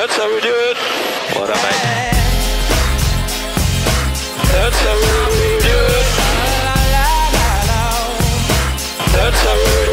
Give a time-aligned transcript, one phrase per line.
[0.00, 0.78] That's how we do it.
[1.36, 2.14] What a mate.
[4.50, 6.06] That's how we do it.
[9.12, 9.89] That's how we do it.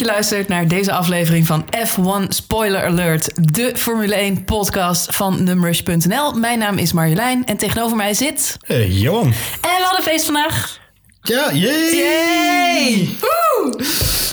[0.00, 6.32] Je luistert naar deze aflevering van F1 Spoiler Alert, de Formule 1 podcast van Numrush.nl.
[6.32, 8.56] Mijn naam is Marjolein en tegenover mij zit...
[8.66, 9.24] Hey, Johan.
[9.24, 10.78] En we hadden feest vandaag.
[11.22, 11.52] Ja.
[11.52, 13.16] Yay!
[13.20, 13.84] Woe!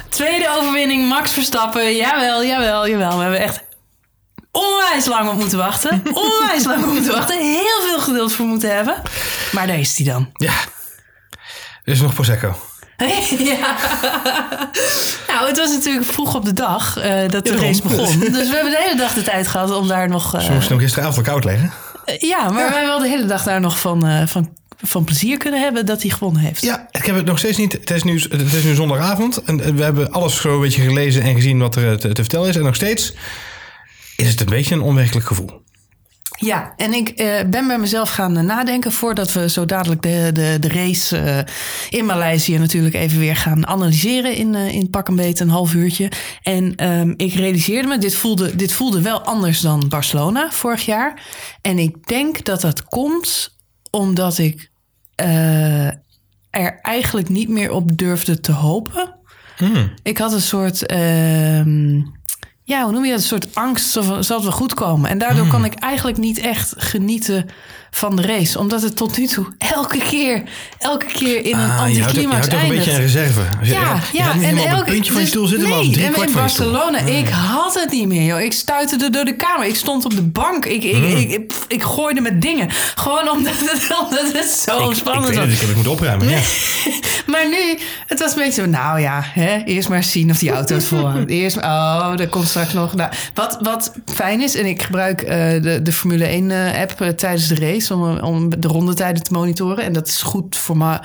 [0.09, 1.95] Tweede overwinning, Max Verstappen.
[1.95, 3.15] Jawel, jawel, jawel.
[3.15, 3.63] We hebben echt
[4.51, 6.01] onwijs lang op moeten wachten.
[6.23, 7.39] Onwijs lang op moeten wachten.
[7.39, 9.01] Heel veel geduld voor moeten hebben.
[9.51, 10.29] Maar daar is hij dan.
[10.33, 10.53] Ja.
[11.83, 12.55] Er is nog Prosecco.
[13.51, 13.77] ja.
[15.27, 18.19] Nou, het was natuurlijk vroeg op de dag eh, dat de Ja, race begon.
[18.37, 20.35] Dus we hebben de hele dag de tijd gehad om daar nog...
[20.35, 21.71] eh, Ze moesten nog gisteravond koud leggen.
[22.19, 24.49] ja, maar wij wel de hele dag daar nog van, eh, van,
[24.83, 26.61] van plezier kunnen hebben dat hij gewonnen heeft.
[26.61, 27.71] Ja, ik heb het nog steeds niet.
[27.73, 29.43] Het is nu, het is nu zondagavond.
[29.43, 32.49] En we hebben alles zo een beetje gelezen en gezien wat er te, te vertellen
[32.49, 32.55] is.
[32.55, 33.13] En nog steeds
[34.15, 35.65] is het een beetje een onwerkelijk gevoel.
[36.39, 40.57] Ja, en ik eh, ben bij mezelf gaan nadenken voordat we zo dadelijk de, de,
[40.59, 45.15] de race eh, in Maleisië natuurlijk even weer gaan analyseren in, eh, in pak een
[45.15, 46.11] beet een half uurtje.
[46.41, 51.21] En ehm, ik realiseerde me, dit voelde, dit voelde wel anders dan Barcelona vorig jaar.
[51.61, 53.55] En ik denk dat dat komt
[53.91, 54.71] omdat ik
[56.49, 59.15] er eigenlijk niet meer op durfde te hopen.
[60.03, 60.85] Ik had een soort.
[60.85, 62.01] ehm,
[62.67, 63.19] ja, hoe noem je dat?
[63.19, 63.89] Een soort angst.
[63.89, 65.09] Zo van, zal het wel goed komen?
[65.09, 67.49] En daardoor kan ik eigenlijk niet echt genieten
[67.97, 68.59] van de race.
[68.59, 70.43] Omdat het tot nu toe elke keer,
[70.77, 73.13] elke keer in een Ah, houdt, ook- je houdt ook een beetje eindigt.
[73.15, 73.41] reserve.
[73.61, 75.87] Je, Ja, je ja, niet en elke puntje van je dus- stoel zitten, maar nee,
[75.87, 76.35] op drie en kwart in.
[76.35, 78.41] Barcelona, ik had het niet meer, joh.
[78.41, 79.67] Ik stuitte door de kamer.
[79.67, 80.65] Ik stond op de bank.
[80.65, 81.05] Ik, ik, Hmm.
[81.17, 82.69] ik, ik, ik gooide met dingen.
[82.95, 85.59] Gewoon omdat het, omdat het zo Ik, ik spannend weet was.
[85.59, 86.29] het, ik moeten opruimen.
[86.29, 86.39] Ja.
[87.27, 90.51] Maar nu, het was een beetje zo, nou ja, hè, eerst maar zien of die
[90.51, 91.29] auto het volhoudt.
[91.29, 92.93] Eerst, oh, dat komt straks nog.
[92.95, 97.01] Nou, wat, wat fijn is, en ik gebruik eh, de, de Formule 1 eh, app
[97.01, 99.83] eh, tijdens de race om, om de rondetijden te monitoren.
[99.83, 100.99] En dat is goed voor mijn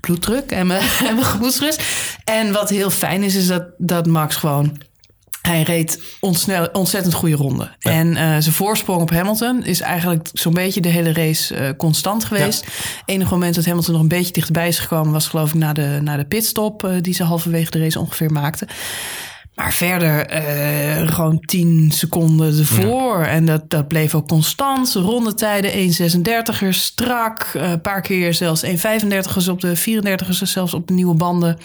[0.00, 1.82] bloeddruk en mijn, en mijn gemoedsrust.
[2.24, 4.78] En wat heel fijn is, is dat, dat Max gewoon
[5.48, 7.70] hij reed ontsnel, ontzettend goede ronde.
[7.78, 12.24] En eh, zijn voorsprong op Hamilton is eigenlijk zo'n beetje de hele race eh, constant
[12.24, 12.66] geweest.
[13.04, 15.12] Enige moment dat Hamilton nog een beetje dichterbij is gekomen...
[15.12, 18.32] was geloof ik na de, na de pitstop eh, die ze halverwege de race ongeveer
[18.32, 18.66] maakte.
[19.58, 23.22] Maar verder eh, gewoon 10 seconden ervoor.
[23.22, 24.92] En dat, dat bleef ook constant.
[24.94, 27.50] Rondetijden 1,36er, strak.
[27.54, 31.58] eh, Een paar keer zelfs 1,35ers op de 34ers, zelfs op de nieuwe banden.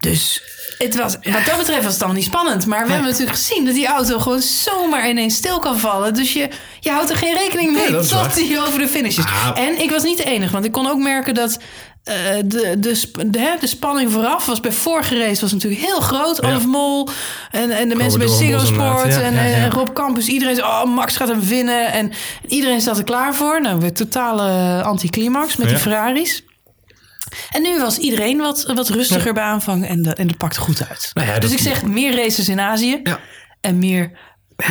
[0.00, 0.42] Dus
[0.78, 2.66] het was, wat dat betreft was het dan niet spannend.
[2.66, 6.14] Maar we hebben natuurlijk gezien dat die auto gewoon zomaar ineens stil kan vallen.
[6.14, 6.48] Dus je,
[6.80, 9.24] je houdt er geen rekening mee Nee, tot hij over de finish is.
[9.24, 9.50] Ah.
[9.54, 11.58] En ik was niet de enige, want ik kon ook merken dat...
[12.04, 16.00] eh, de, de, de, hè, de spanning vooraf was bij vorige race was natuurlijk heel
[16.00, 16.38] groot.
[16.42, 16.48] Ja.
[16.48, 17.08] Olaf Mol
[17.50, 18.98] en, en de mensen bij door Ziggo Bos inderdaad.
[18.98, 20.26] Sport Ja, en, ja, en Rob Campus.
[20.26, 21.92] Iedereen zei, oh, Max gaat hem winnen.
[21.92, 22.12] En
[22.48, 23.60] iedereen zat er klaar voor.
[23.60, 25.78] Nou, weer totale anticlimax met die.
[25.78, 26.44] Ferraris.
[27.50, 30.88] En nu was iedereen wat, wat rustiger bij aanvang en, de, en dat pakte goed
[30.88, 31.10] uit.
[31.14, 33.18] Nou dus dat- ik zeg meer races in Azië Ja.
[33.60, 34.18] en meer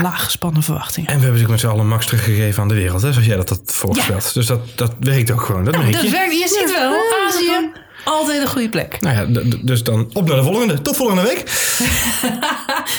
[0.02, 1.10] laaggespannen verwachtingen.
[1.10, 3.02] En we hebben natuurlijk met z'n allen Max teruggegeven aan de wereld.
[3.02, 4.34] Hè, zoals jij dat had voorgesteld.
[4.34, 5.64] Dus dat, dat werkt ook gewoon.
[5.64, 6.10] Dat merk dat je.
[6.10, 6.94] werkt, je ziet wel,
[7.28, 7.72] Azië,
[8.04, 9.02] altijd een goede plek.
[9.02, 10.82] Nou ja, dus dan op naar de volgende.
[10.82, 11.44] Tot volgende week.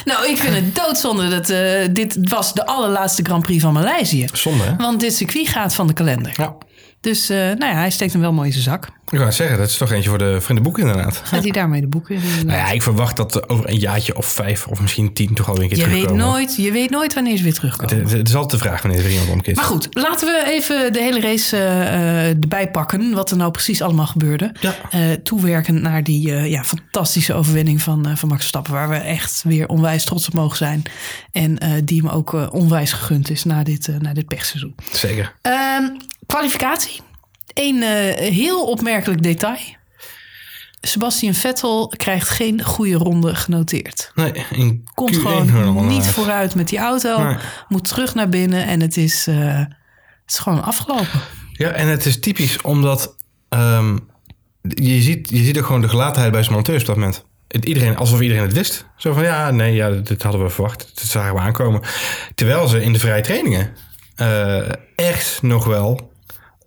[0.04, 4.26] Nou, ik vind het doodzonde dat eh, dit was de allerlaatste Grand Prix van Maleisië.
[4.32, 4.76] Zonde, hè?
[4.76, 6.32] Want dit circuit gaat van de kalender.
[6.36, 6.56] Ja.
[7.00, 8.88] Dus eh, nou ja, hij steekt hem wel mooi in zijn zak.
[9.10, 10.08] Ik wou zeggen, dat is toch eentje
[10.40, 11.20] voor de, boeken inderdaad.
[11.24, 12.46] Gaat hij daarmee de boeken in?
[12.46, 15.48] Nou ja, ik verwacht dat er over een jaartje of vijf of misschien tien toch
[15.48, 17.98] alweer een keer je, weet nooit, je weet nooit wanneer ze weer terugkomen.
[17.98, 19.56] Het, het is altijd de vraag wanneer er iemand omkeert.
[19.56, 23.14] Maar goed, laten we even de hele race eh, eh, erbij pakken.
[23.14, 24.52] Wat er nou precies allemaal gebeurde.
[24.60, 24.74] Ja.
[25.22, 28.72] Toewerkend naar die ja, fantastische overwinning van, van Max Verstappen.
[28.72, 30.82] Waar we echt weer onwijs trots op mogen zijn.
[31.32, 34.74] En die hem ook onwijs gegund is na dit, na dit pechseizoen.
[34.92, 35.34] Zeker.
[36.30, 37.00] Kwalificatie.
[37.54, 39.78] Eén eh, heel opmerkelijk detail.
[40.80, 44.12] Sebastian Vettel krijgt geen goede ronde genoteerd.
[44.14, 47.22] Nee, in Komt Q1 gewoon niet vooruit met die auto.
[47.22, 47.36] Nee.
[47.68, 49.68] Moet terug naar binnen en het is, eh, het
[50.26, 51.20] is gewoon afgelopen.
[51.52, 53.16] Ja, en het is typisch omdat
[53.48, 53.98] ehm,
[54.62, 57.24] je, ziet, je ziet ook gewoon de gelatenheid bij zijn monteurs op dat moment.
[57.48, 58.86] Het, iedereen, alsof iedereen het wist.
[58.96, 60.90] Zo van ja, nee, ja, dit hadden we verwacht.
[60.94, 61.80] Dat zagen we aankomen.
[62.34, 63.72] Terwijl ze in de vrije trainingen
[64.14, 66.09] eh, echt nog wel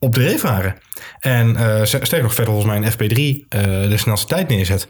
[0.04, 0.76] op de reef waren.
[1.20, 4.88] En sterker nog, verder volgens mij in FP3 eh, de snelste tijd neerzet.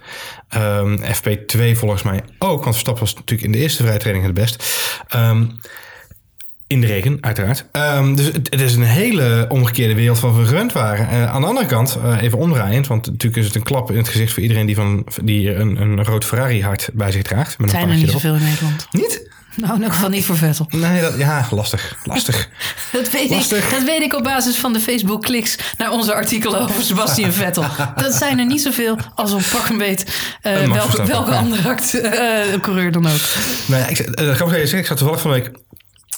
[0.50, 4.34] Ehm, FP2 volgens mij ook, want Verstappen was natuurlijk in de eerste vrije training het
[4.36, 4.64] best.
[5.08, 5.46] Ehm,
[6.68, 7.66] In de regen, uiteraard.
[7.72, 11.10] Ehm, dus het, het is een hele omgekeerde wereld van we gewend waren.
[11.10, 14.08] Eh, aan de andere kant, even omdraaiend, want natuurlijk is het een klap in het
[14.08, 17.58] gezicht voor iedereen die, van, die een, een rood Ferrari-hart bij zich draagt.
[17.58, 18.22] Met een Zijn er niet erop.
[18.22, 18.88] zoveel in Nederland.
[18.92, 19.30] Niet?
[19.62, 20.68] Nou, in ieder geval niet voor Vettel.
[20.70, 21.96] Nee, dat, ja, lastig.
[22.04, 22.50] Lastig.
[22.92, 26.84] Dat weet, ik, dat weet ik op basis van de Facebook-kliks naar onze artikelen over
[26.84, 27.66] Sebastian Vettel.
[27.96, 30.06] Dat zijn er niet zoveel als op pak een beet
[30.42, 30.72] eh,
[31.08, 33.20] welke, andere act, eh, coureur dan ook.
[33.66, 34.80] Nou ja, ik, eh, dat ga ik zeggen.
[34.80, 35.52] Ik zat toevallig van de week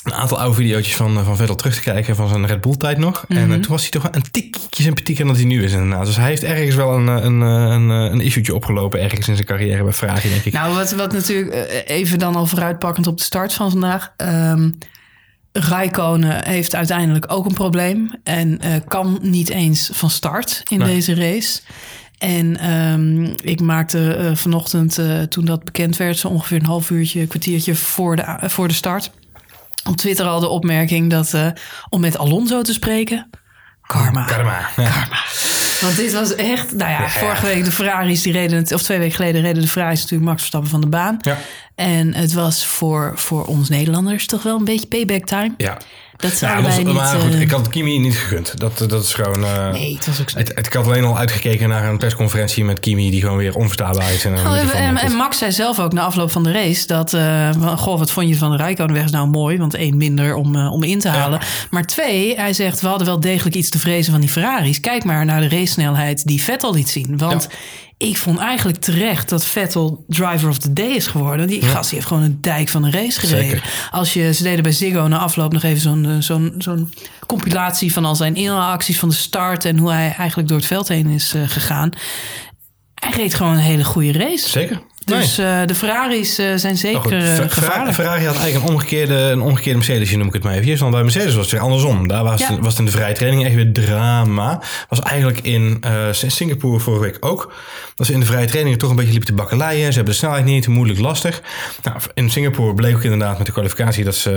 [0.05, 2.97] een aantal oude video's van, van Vettel terug te kijken van zijn Red Bull tijd
[2.97, 3.25] nog.
[3.27, 6.05] En eh, toen was hij toch een tikje sympathieker dan hij nu is inderdaad.
[6.05, 9.35] Dus hij heeft ergens wel een, eh, een, eh, een, een issue'tje opgelopen ergens in
[9.35, 10.53] zijn carrière bij Ferrari, denk ik.
[10.53, 14.13] Nou, wat, wat natuurlijk even dan al vooruitpakkend op de start van vandaag.
[14.17, 14.69] ehm
[15.57, 18.11] Raikkonen heeft uiteindelijk ook een probleem.
[18.23, 20.87] En kan niet eens van start in Nee.
[20.87, 21.59] deze race.
[22.17, 24.99] En ehm, ik maakte vanochtend,
[25.29, 28.73] toen dat bekend werd, zo ongeveer een half uurtje, een kwartiertje voor de, voor de
[28.73, 29.11] start.
[29.89, 31.47] Op Twitter al de opmerking dat eh,
[31.89, 33.29] om met Alonso te spreken.
[33.81, 34.25] Karma.
[34.25, 34.69] Karma.
[34.83, 35.07] Ja.
[35.81, 37.09] Want dit was echt, nou ja, Ja, ja.
[37.09, 40.29] vorige week de Ferraris, die reden het, of twee weken geleden reden de Ferraris natuurlijk
[40.29, 41.17] Max Verstappen van de baan.
[41.21, 41.37] Ja.
[41.75, 45.53] En het was voor, voor ons Nederlanders toch wel een beetje payback time.
[45.57, 45.77] Ja.
[46.17, 46.93] Dat Ja, niet...
[46.93, 48.59] maar goed, eh, ik had het Kimi niet gegund.
[48.59, 49.43] Dat, dat is gewoon...
[49.43, 50.37] eh, nee, het was ook zo.
[50.37, 53.55] het, het, ik had alleen al uitgekeken naar een persconferentie met Kimi die gewoon weer
[53.55, 54.25] onverstaanbaar is.
[54.25, 56.87] En, Oh, en, van- en, en Max zei zelf ook na afloop van de race
[56.87, 59.11] dat, eh, goh, wat vond je van de Rijkoon weg?
[59.11, 61.39] Nou mooi, want één minder om, eh, om in te halen.
[61.69, 64.79] Maar twee, hij zegt, we hadden wel degelijk iets te vrezen van die Ferraris.
[64.79, 67.17] Kijk maar naar de racesnelheid die Vettel liet zien.
[67.17, 67.47] Want
[68.09, 71.47] ik vond eigenlijk terecht dat Vettel driver of the day is geworden.
[71.47, 73.49] Die gast die heeft gewoon een dijk van een race gereden.
[73.49, 73.89] Zeker.
[73.91, 76.93] Als je, ze deden bij Ziggo na afloop nog even zo'n eh, zo'n zo'n
[77.25, 80.87] compilatie van al zijn inhaalacties van de start en hoe hij eigenlijk door het veld
[80.87, 81.89] heen is eh, gegaan.
[82.93, 84.49] Hij reed gewoon een hele goede race.
[84.49, 84.81] Zeker.
[85.05, 87.95] Dus eh, de Ferraris eh, zijn Maar zeker eh, gevaarlijk.
[87.95, 90.79] Ferrari had eigenlijk een omgekeerde, een omgekeerde Mercedes, noem ik het maar even.
[90.79, 92.07] Want bij Mercedes was het weer andersom.
[92.07, 92.51] Daar was, Ja.
[92.51, 94.61] het, was het in de vrije training echt weer drama.
[94.89, 97.53] Was eigenlijk in Singapore vorige week ook.
[97.95, 99.87] Dat ze in de vrije training toch een beetje liepen te bakkeleien.
[99.87, 101.41] Ze hebben de snelheid niet, moeilijk, lastig.
[101.83, 104.29] Nou, in Singapore bleek ook inderdaad met de kwalificatie dat ze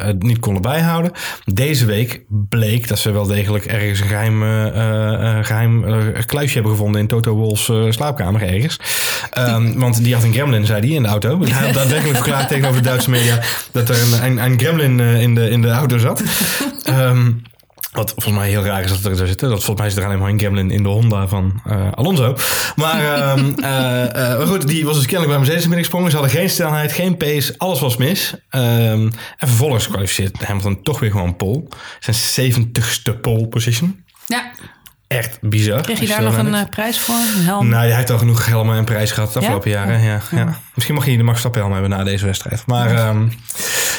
[0.00, 1.12] het niet konden bijhouden.
[1.44, 6.54] Deze week bleek dat ze wel degelijk ergens een geheim, eh, eh, geheim eh, kluisje
[6.54, 8.80] hebben gevonden in Toto Wolf's slaapkamer ergens.
[9.30, 11.40] Ehm, want die had een gremlin, zei hij, in de auto.
[11.40, 15.22] Hij had daadwerkelijk verklaard tegenover de Duitse media dat er een, een, een gremlin eh,
[15.22, 16.22] in, de, in de auto zat.
[16.82, 17.30] Ehm,
[17.96, 19.40] wat volgens mij heel raar is dat er zo zit.
[19.40, 19.48] hè.
[19.48, 22.36] Dat volgens mij zit er alleen maar een gremlin in de Honda van eh, Alonso.
[22.76, 26.10] Maar, ehm, eh, eh, maar goed, die was dus kennelijk bij Mercedes binnengesprongen.
[26.10, 28.34] Ze hadden geen snelheid, geen pace, alles was mis.
[28.48, 31.64] Ehm, en vervolgens kwalificeert Hamilton toch weer gewoon pole.
[32.00, 34.04] Zijn 70ste pole position.
[34.26, 34.50] Ja,
[35.08, 35.80] Echt bizar.
[35.82, 37.14] kreeg je daar nog een eh, prijs voor?
[37.14, 37.68] Een helm?
[37.68, 39.44] Nou, hij heeft al genoeg helmen en prijs gehad de Ja?
[39.46, 40.00] afgelopen jaren.
[40.02, 40.58] Ja, ja.
[40.74, 42.62] Misschien mag je de Max Verstappen helm hebben na deze wedstrijd.
[42.66, 43.28] Maar ehm,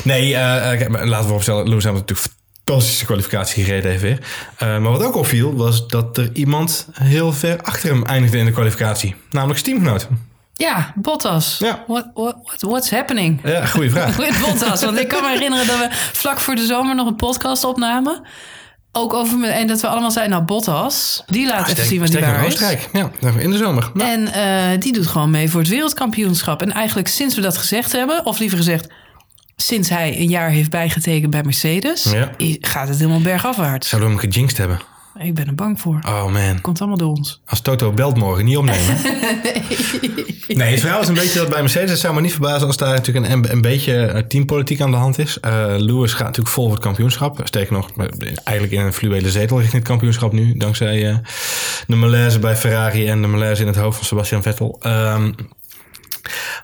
[0.04, 0.34] nee,
[0.90, 1.70] maar laten we opstellen.
[1.70, 4.20] Lewis Hamilton natuurlijk fantastische kwalificatie gereden heeft weer.
[4.60, 8.52] Maar wat ook opviel was dat er iemand heel ver achter hem eindigde in de
[8.52, 9.16] kwalificatie.
[9.32, 10.08] Namelijk zijn teamgenoot.
[10.54, 11.58] Ja, Bottas.
[11.60, 11.84] Ja.
[11.88, 13.40] What, what- what's happening?
[13.44, 14.18] Ja, goede vraag.
[14.28, 14.84] Met Bottas.
[14.84, 18.22] Want ik kan me herinneren dat we vlak voor de zomer nog een podcast opnamen.
[18.98, 19.48] Ook over me.
[19.48, 22.46] En dat we allemaal zeiden, nou Bottas, die laat even zien wat in waar is.
[22.46, 22.90] Oostenrijk.
[22.94, 23.10] Ja,
[23.40, 23.92] in de zomer.
[23.98, 26.62] En eh, die doet gewoon mee voor het wereldkampioenschap.
[26.62, 28.88] En eigenlijk sinds we dat gezegd hebben, of liever gezegd,
[29.56, 32.32] sinds hij een jaar heeft bijgetekend bij Mercedes, Ja.
[32.62, 33.90] gaat het helemaal bergafwaarts.
[33.90, 34.80] zouden we hem gejinxed hebben?
[35.20, 36.00] Ik ben er bang voor.
[36.08, 36.62] Oh man.
[36.62, 37.42] Komt allemaal door ons.
[37.46, 38.98] Als Toto belt morgen, niet opnemen.
[40.48, 42.78] nee, het verhaal is een beetje dat bij Mercedes het zou me niet verbazen als
[42.78, 45.40] daar natuurlijk een, een beetje eh, teampolitiek aan de hand is.
[45.40, 47.40] Eh, Lewis gaat natuurlijk vol voor het kampioenschap.
[47.44, 47.90] Sterker nog,
[48.44, 50.58] eigenlijk in een fluwele zetel richting het kampioenschap nu.
[50.58, 51.18] Dankzij eh,
[51.88, 54.78] de malaise bij Ferrari en de malaise in het hoofd van Sebastian Vettel.
[54.82, 55.32] Ehm,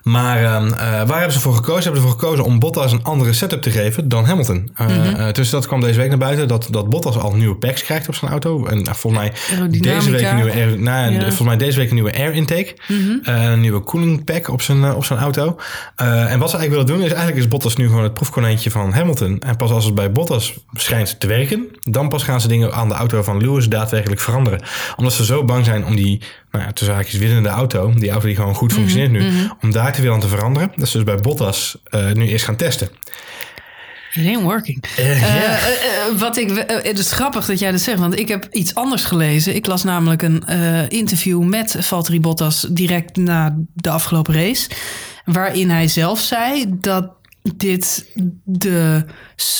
[0.02, 1.82] maar ehm, eh, waar hebben ze voor gekozen?
[1.82, 4.70] Ze hebben ervoor gekozen om Bottas een andere setup te geven dan Hamilton.
[4.74, 6.48] Eh, dus dat kwam deze week naar buiten.
[6.48, 8.66] Dat, dat Bottas al nieuwe packs krijgt op zijn auto.
[8.66, 9.32] En eh, volgens mij
[9.80, 12.74] deze week een nieuwe air, nou, ja, volgens mij deze week een nieuwe air intake.
[13.22, 15.58] Eh, een nieuwe cooling pack op zijn, op zijn auto.
[15.96, 18.92] En wat ze eigenlijk willen doen is eigenlijk is Bottas nu gewoon het proefkonijntje van
[18.92, 19.38] Hamilton.
[19.38, 22.88] En pas als het bij Bottas schijnt te werken, dan pas gaan ze dingen aan
[22.88, 24.62] de auto van Lewis daadwerkelijk veranderen.
[24.96, 26.20] Omdat ze zo bang zijn om die,
[26.54, 29.92] nou ja, tussen haakjes winnende auto, die auto die gewoon goed functioneert nu, om daar
[29.92, 30.72] te willen aan te veranderen.
[30.76, 32.88] Dat ze dus bij Bottas eh, nu eerst gaan testen.
[34.12, 34.84] It ain't working.
[34.96, 35.04] Ja.
[35.04, 39.04] Eh, wat ik, het is grappig dat jij dat zegt, want ik heb iets anders
[39.04, 39.54] gelezen.
[39.54, 40.48] Ik las namelijk een
[40.88, 44.68] interview met Valtteri Bottas direct na de afgelopen race.
[45.24, 47.12] Waarin hij zelf zei dat
[47.56, 48.06] dit
[48.44, 49.04] de,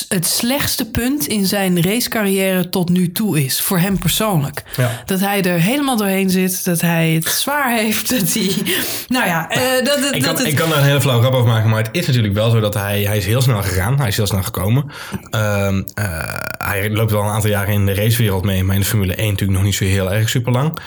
[0.07, 3.61] het slechtste punt in zijn racecarrière tot nu toe is.
[3.61, 4.63] Voor hem persoonlijk.
[4.75, 5.01] Ja.
[5.05, 6.65] Dat hij er helemaal doorheen zit.
[6.65, 8.09] Dat hij het zwaar heeft.
[8.09, 8.51] Dat hij...
[9.07, 10.47] Nou ja, eh, dat, dat, Ik kan, dat het...
[10.47, 12.59] ik kan er een hele flauwe grap over maken, maar het is natuurlijk wel zo
[12.59, 13.97] dat hij, hij is heel snel gegaan.
[13.97, 14.91] Hij is heel snel gekomen.
[15.29, 16.05] Ehm, eh,
[16.57, 19.29] hij loopt al een aantal jaren in de racewereld mee, maar in de Formule 1
[19.29, 20.79] natuurlijk nog niet zo heel erg super lang.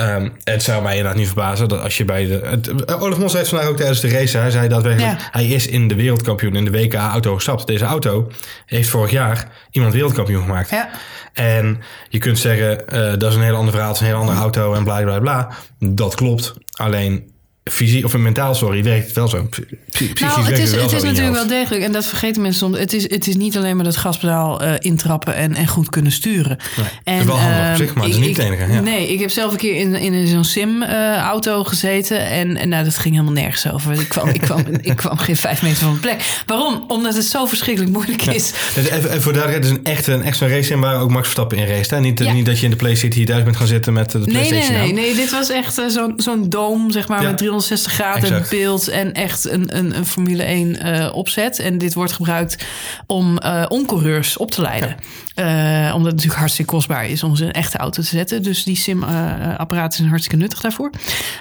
[0.00, 2.40] Ehm, het zou mij inderdaad niet verbazen dat als je bij de...
[2.44, 4.38] Het, eh, Olaf Mos het vandaag ook tijdens de race.
[4.38, 5.28] Hij zei daadwerkelijk, Ja.
[5.30, 7.66] hij is in de wereldkampioen in de WK-auto gestapt.
[7.66, 8.30] Deze auto
[8.66, 10.70] heeft vorig jaar iemand wereldkampioen gemaakt.
[10.70, 10.90] Ja.
[11.32, 14.20] En je kunt zeggen, eh, dat is een heel ander verhaal, het is een heel
[14.20, 15.50] andere auto en bla bla bla.
[15.78, 16.54] Dat klopt.
[16.72, 17.32] Alleen
[17.70, 19.46] fysiek of mentaal, sorry, werkt het wel zo.
[19.50, 21.82] Psy- Psychisch Nou, het is, het zo is natuurlijk wel degelijk.
[21.84, 22.78] En dat vergeten mensen soms.
[22.78, 26.12] Het is, het is niet alleen maar dat gaspedaal eh, intrappen en, en goed kunnen
[26.12, 26.58] sturen.
[27.04, 28.72] het is wel handig op ehm, zich, maar het is ik- niet het ik- enige,
[28.72, 28.80] ja.
[28.80, 32.26] Nee, ik heb zelf een keer in, in zo'n sim-auto gezeten.
[32.26, 33.92] En, en nou, dat ging helemaal nergens over.
[34.00, 36.42] Ik kwam, ik, kwam, ik kwam geen vijf meter van mijn plek.
[36.46, 36.84] Waarom?
[36.88, 38.52] Omdat het zo verschrikkelijk moeilijk is.
[38.74, 41.00] Dus even, even voor duidelijkheid, het is een echt een, echt zo'n race in waar
[41.00, 41.94] ook Max Verstappen in race.
[41.94, 42.00] Hè?
[42.00, 42.32] Niet, Ja.
[42.32, 44.34] niet dat je in de PlayStation hier thuis bent gaan zitten met de Nee, nee,
[44.48, 44.78] PlayStation.
[44.80, 44.94] nee, aan.
[44.94, 45.14] nee.
[45.14, 47.28] Dit was echt eh, zo'n zo'n doom, zeg maar, Ja.
[47.28, 48.50] met 360 graden Exact.
[48.50, 51.58] beeld en echt een, een, een Formule 1 eh, opzet.
[51.58, 52.64] En dit wordt gebruikt
[53.06, 54.96] om eh oncoureurs op te leiden.
[55.34, 58.42] Eh, omdat het natuurlijk hartstikke kostbaar is om ze een echte auto te zetten.
[58.42, 60.90] Dus die sim-apparaten zijn hartstikke nuttig daarvoor.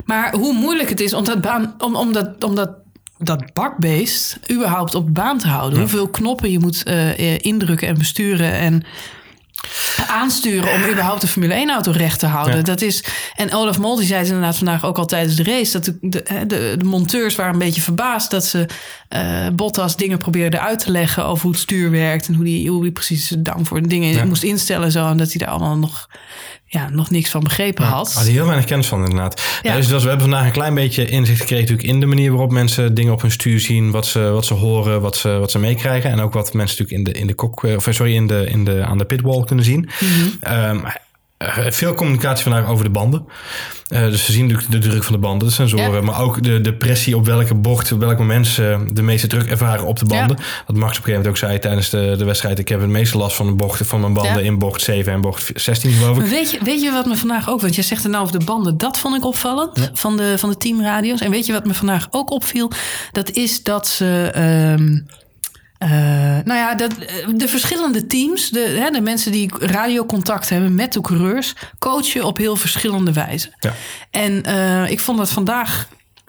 [0.06, 2.70] Maar hoe moeilijk het is om dat, baan, om, om dat, om dat,
[3.18, 5.80] dat bakbeest überhaupt op de baan te houden.
[5.80, 6.84] Hoeveel knoppen je moet
[7.42, 8.84] indrukken en besturen en
[10.08, 12.56] aansturen om überhaupt de Formule 1 auto recht te houden.
[12.56, 12.62] Ja.
[12.62, 13.04] Dat is,
[13.36, 15.72] en Olaf Mol die zei het inderdaad vandaag ook al tijdens de race.
[15.72, 18.66] Dat de, de, de, de monteurs waren een beetje verbaasd dat ze
[19.10, 22.28] eh, Bottas dingen probeerden uit te leggen over hoe het stuur werkt.
[22.28, 24.26] En hoe die, hoe die precies de downforce dingen Ja.
[24.26, 24.86] moest instellen.
[24.86, 26.10] en Zo, en dat hij daar allemaal nog,
[26.72, 28.14] ja, nog niks van begrepen had.
[28.14, 29.60] Had hij heel weinig kennis van, inderdaad.
[29.62, 29.76] Ja.
[29.76, 32.52] Dus was- we hebben vandaag een klein beetje inzicht gekregen natuurlijk in de manier waarop
[32.52, 35.60] mensen dingen op hun stuur zien, wat ze, wat ze horen, wat ze, wat ze
[35.60, 36.10] meekrijgen.
[36.12, 38.46] En ook wat mensen natuurlijk in de, in de kok, eh, of sorry, in de,
[38.50, 39.90] in de, aan de pitwall kunnen zien.
[40.40, 40.72] Eh,
[41.70, 43.26] veel communicatie vandaag over de banden.
[43.88, 46.02] Eh, dus ze zien natuurlijk de druk van de banden, de sensoren, Ja.
[46.02, 49.50] maar ook de, de pressie op welke bocht, op welk moment ze de meeste druk
[49.50, 50.38] ervaren op de banden.
[50.38, 52.60] Wat Max op een gegeven moment ook zei tijdens de, de wedstrijd.
[52.60, 54.40] Ik heb het meeste last van de bochten van mijn banden Ja.
[54.40, 56.22] in bocht 7 en bocht 16 geloof ik.
[56.22, 57.62] Maar Weet je, weet je wat me vandaag ook...
[57.62, 58.78] Want jij zegt er nou over de banden.
[58.78, 61.22] Dat vond ik opvallend van, de, van de teamradio's.
[61.22, 62.72] En weet je wat me vandaag ook opviel?
[63.12, 64.30] Dat is dat ze...
[64.34, 65.00] ehm,
[65.80, 65.90] eh,
[66.44, 70.94] nou ja, dat, eh, de verschillende teams, de, hè, de mensen die radiocontact hebben met
[70.94, 73.56] de coureurs, coachen op heel verschillende wijzen.
[73.60, 73.74] Ja.
[74.12, 75.88] En eh, ik vond dat vandaag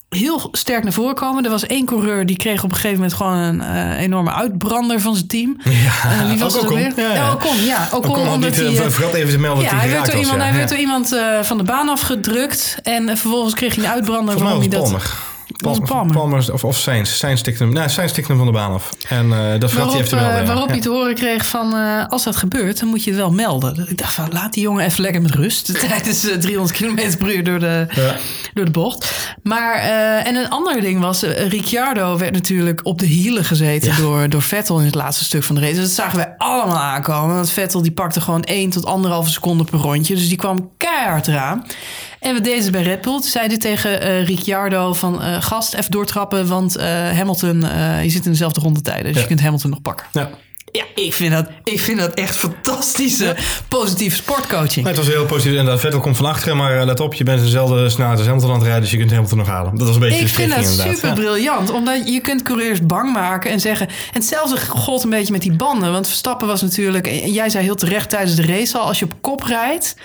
[0.08, 1.44] heel sterk naar voren komen.
[1.44, 5.14] Er was één coureur die kreeg op een gegeven moment gewoon een enorme uitbrander van
[5.14, 5.60] zijn team.
[5.64, 6.92] Ja, wie was ook alweer?
[6.96, 7.32] Ja, ja.
[7.32, 7.88] Ocon, ja.
[7.92, 8.74] Ocon, omdat hij...
[8.74, 11.64] vergat even te melden ja, hij werd door iemand, hij werd door iemand van de
[11.64, 12.76] baan afgedrukt.
[12.82, 15.28] En vervolgens kreeg hij een uitbrander waarom was hij dat...
[15.60, 16.52] Palmer.
[16.52, 17.10] Of, of Sainz.
[17.16, 18.90] Sainz tikte hem, nee, Sainz tikte hem van de baan af.
[19.08, 20.18] En eh, dat Waarop, melden.
[20.18, 20.44] eh, ja.
[20.44, 20.72] waarop Ja.
[20.72, 21.74] hij te horen kreeg van...
[21.76, 23.86] eh, als dat gebeurt, dan moet je het wel melden.
[23.88, 25.80] Ik dacht van, laat die jongen even lekker met rust...
[25.88, 28.16] tijdens eh, 300 km per uur door de, Ja.
[28.54, 29.34] door de bocht.
[29.42, 31.22] Maar, eh, en een ander ding was...
[31.22, 33.90] eh, Ricciardo werd natuurlijk op de hielen gezeten...
[33.90, 33.96] Ja.
[33.96, 35.74] Door, door Vettel in het laatste stuk van de race.
[35.74, 37.34] Dus dat zagen wij allemaal aankomen.
[37.34, 38.84] Want Vettel die pakte gewoon 1 tot
[39.24, 40.14] 1,5 seconde per rondje.
[40.14, 41.66] Dus die kwam keihard eraan.
[42.20, 43.12] En we deden ze bij Red Bull.
[43.20, 45.22] Toen zei hij tegen eh, Ricciardo van...
[45.22, 47.60] eh, gast, even doortrappen, want eh, Hamilton...
[48.02, 49.04] je zit in dezelfde rondetijden.
[49.04, 49.20] Dus Ja.
[49.20, 50.06] je kunt Hamilton nog pakken.
[50.12, 50.30] Ja.
[50.72, 53.36] Ja, ik vind dat, ik vind dat echt fantastische,
[53.68, 54.74] positieve sportcoaching.
[54.86, 55.58] Nee, het was heel positief.
[55.58, 58.50] En dat Vettel komt van achteren, maar let op, je bent dezelfde snelheid als Hamilton
[58.50, 59.76] aan het rijden, dus je kunt Hamilton nog halen.
[59.78, 60.94] Dat was een beetje Ik de vind dat inderdaad.
[60.94, 61.14] super Ja.
[61.14, 61.70] briljant.
[61.70, 63.86] Omdat je kunt coureurs bang maken en zeggen...
[63.88, 65.92] En hetzelfde gold een beetje met die banden.
[65.92, 67.06] Want Verstappen was natuurlijk...
[67.24, 68.86] Jij zei heel terecht tijdens de race al...
[68.86, 69.96] Als je op kop rijdt...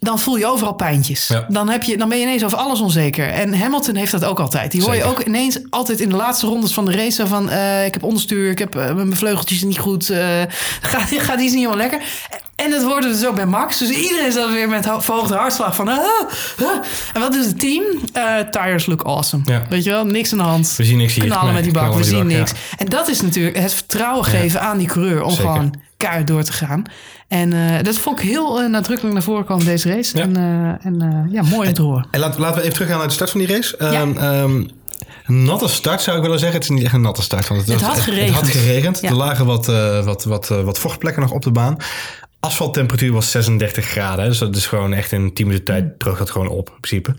[0.00, 1.26] Dan voel je overal pijntjes.
[1.28, 1.46] Ja.
[1.48, 3.28] Dan, heb je, dan ben je ineens over alles onzeker.
[3.28, 4.70] En Hamilton heeft dat ook altijd.
[4.70, 7.26] Die hoor je ook ineens altijd in de laatste rondes van de race.
[7.26, 10.10] Van, eh, ik heb onderstuur, ik heb eh, mijn vleugeltjes niet goed.
[10.10, 10.18] eh
[10.80, 12.00] gaat, gaat iets niet helemaal lekker.
[12.56, 13.78] En dat hoorde dus ook bij Max.
[13.78, 15.88] Dus iedereen zat weer met ho- verhoogde hartslag van...
[15.88, 16.66] ah, ah.
[17.14, 17.82] En wat doet het team?
[18.50, 19.42] Tires look awesome.
[19.46, 19.62] Ja.
[19.68, 20.74] Weet je wel, niks aan de hand.
[20.76, 21.24] We zien niks hier.
[21.24, 22.52] Knallen met die bak, we zien niks.
[22.76, 25.22] En dat is natuurlijk het vertrouwen geven aan die coureur...
[25.22, 25.44] om Zeker.
[25.46, 26.82] gewoon keihard door te gaan.
[27.28, 30.16] En eh, dat vond ik heel eh, nadrukkelijk naar voren komen deze race.
[30.16, 30.22] Ja.
[30.22, 32.06] En, eh, en ja, mooi om te horen.
[32.10, 33.76] En laten, laten we even teruggaan naar de start van die race.
[33.78, 33.92] Ja.
[33.92, 34.64] Ehm, ehm,
[35.26, 36.60] een natte start zou ik willen zeggen.
[36.60, 37.48] Het is niet echt een natte start.
[37.48, 38.34] Want het, Het had Het, geregend.
[38.34, 39.00] had geregend.
[39.00, 39.08] Ja.
[39.08, 39.66] Er lagen wat,
[40.04, 41.76] wat, wat, wat vochtplekken nog op de baan.
[42.40, 44.24] Asfalttemperatuur was 36 graden.
[44.28, 47.14] Dus dat is gewoon echt in 10 minuten tijd droog dat gewoon op in principe.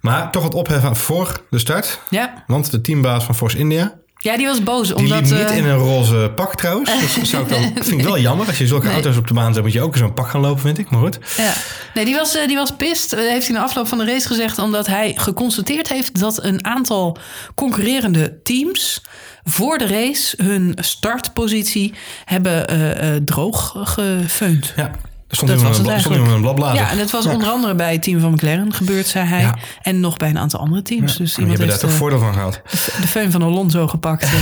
[0.00, 2.00] Maar toch wat opheffen voor de start.
[2.10, 2.44] Ja.
[2.46, 4.86] Want de teambaas van Force India, ja, die was boos.
[4.86, 6.90] die Omdat, liep niet eh, in een roze pak trouwens.
[7.16, 8.46] Dat zou ik dan, vind ik wel jammer.
[8.46, 8.94] Als je zulke Nee.
[8.94, 10.90] auto's op de baan zet, moet je ook in zo'n pak gaan lopen, vind ik.
[10.90, 11.18] Maar goed.
[11.36, 11.52] Ja.
[11.94, 13.12] Nee, die was, eh, die was pist.
[13.12, 14.58] Eh, heeft hij in de afloop van de race gezegd.
[14.58, 17.16] Omdat hij geconstateerd heeft dat een aantal
[17.54, 19.02] concurrerende teams.
[19.44, 21.94] voor de race hun startpositie
[22.24, 24.72] hebben eh, droog gefeund.
[24.76, 24.90] Ja,
[25.28, 26.76] stond Dat was het een bla- stond iemand met een bladblazer.
[26.84, 29.40] Ja, en dat was onder andere bij het team van McLaren gebeurd, zei hij.
[29.40, 29.54] Ja.
[29.82, 31.16] En nog bij een aantal andere teams.
[31.16, 32.60] Dus En die iemand hebben daar toch eh, voordeel van gehad.
[33.00, 34.22] de feun van Alonso gepakt.
[34.22, 34.30] En,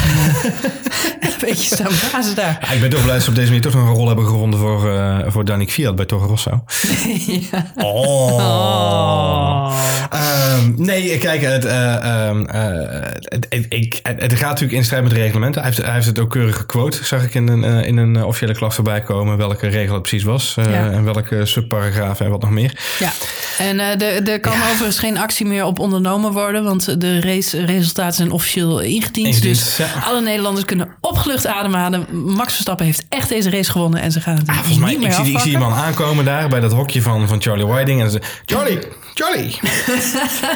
[1.21, 2.59] een beetje staan blazen daar.
[2.61, 4.27] Ja, ik ben toch blij dat ze op deze manier toch nog een rol hebben
[4.27, 6.65] gevonden voor, eh voor Danik Fiat bij Toro Rosso.
[7.51, 7.73] ja.
[7.77, 9.75] Oh.
[10.11, 11.95] Ehm, nee, kijk, het, eh,
[12.29, 15.63] ehm, eh, het, ik- het, het gaat natuurlijk in strijd met de reglementen.
[15.63, 18.55] Hij heeft, hij heeft het ook keurig gequote, zag ik in een, in een officiële
[18.55, 20.55] klacht voorbij komen, welke regel het precies was.
[20.79, 20.91] Eh, Ja.
[20.91, 22.79] En welke subparagraaf en wat nog meer.
[22.99, 23.13] Ja,
[23.59, 28.15] en eh, er er kan overigens geen actie meer op ondernomen worden, want de raceresultaten
[28.15, 29.27] zijn officieel ingediend.
[29.27, 29.87] Ingediend, dus ja.
[30.05, 32.07] alle Nederlanders kunnen opgelucht ademhalen.
[32.13, 34.99] Max Verstappen heeft echt deze race gewonnen en ze gaan het Ah, volgens mij, niet
[34.99, 38.03] meer ik zie, ik man aankomen daar bij dat hokje van, van Charlie Whiting.
[38.03, 38.79] En ze Charlie,
[39.15, 39.51] Charlie.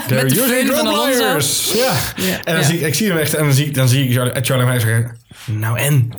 [0.09, 1.73] They're Met de using wires.
[1.75, 1.93] Ja.
[2.45, 4.13] En dan zie ik, ik zie hem echt en dan zie, ik- dan zie ik
[4.15, 5.17] Charlie, Charlie Whiting zeggen,
[5.47, 6.11] nou en?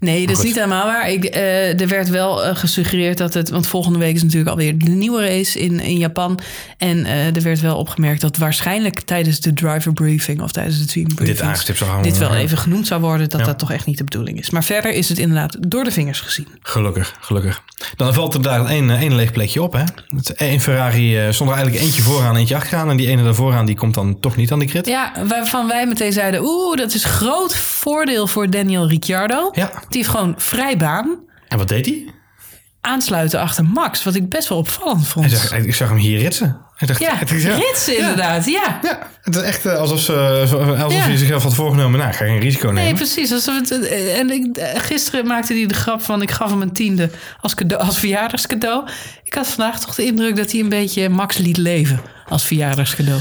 [0.00, 1.10] Nee, dat is niet helemaal waar.
[1.10, 3.50] Ik, eh, er werd wel eh, gesuggereerd dat het...
[3.50, 6.38] Want volgende week is natuurlijk alweer de nieuwe race in, in Japan.
[6.76, 10.42] En eh, er werd wel opgemerkt dat waarschijnlijk tijdens de driver briefing...
[10.42, 11.36] of tijdens de team briefing...
[11.36, 13.46] Dit aangestipt zou gaan Dit wel even genoemd zou worden dat Ja.
[13.46, 14.50] dat toch echt niet de bedoeling is.
[14.50, 16.48] Maar verder is het inderdaad door de vingers gezien.
[16.62, 17.62] Gelukkig, gelukkig.
[17.96, 19.72] Dan valt er daar één, één leeg plekje op.
[19.72, 19.84] Hè?
[20.34, 22.90] Één Ferrari stond er eigenlijk eentje vooraan, eentje achteraan.
[22.90, 24.86] En die ene daarvooraan die komt dan toch niet aan de grid.
[24.86, 26.40] Ja, waarvan wij meteen zeiden...
[26.44, 29.50] oeh, dat is groot voordeel voor Daniel Ricciardo.
[29.54, 29.66] Ja.
[29.88, 31.18] Die heeft gewoon vrij baan.
[31.48, 32.12] En wat deed hij?
[32.80, 35.30] Aansluiten achter Max, wat ik best wel opvallend vond.
[35.30, 36.56] Zag, ik zag hem hier ritsen.
[36.76, 37.54] Hij dacht, ja, het is- ja.
[37.56, 38.78] ritsen inderdaad, ja.
[38.82, 40.98] Ja, het is echt eh, alsof, ze, alsof Ja.
[40.98, 41.98] hij zichzelf had voorgenomen.
[41.98, 42.82] Nou, ik ga geen risico nemen.
[42.82, 43.32] Nee, precies.
[43.32, 46.22] Alsof het, eh, en ik, eh, gisteren maakte hij de grap van...
[46.22, 47.10] ik gaf hem een tiende
[47.40, 48.88] als, cadeau, als verjaardagscadeau.
[49.24, 52.00] Ik had vandaag toch de indruk dat hij een beetje Max liet leven...
[52.28, 53.20] als verjaardagscadeau.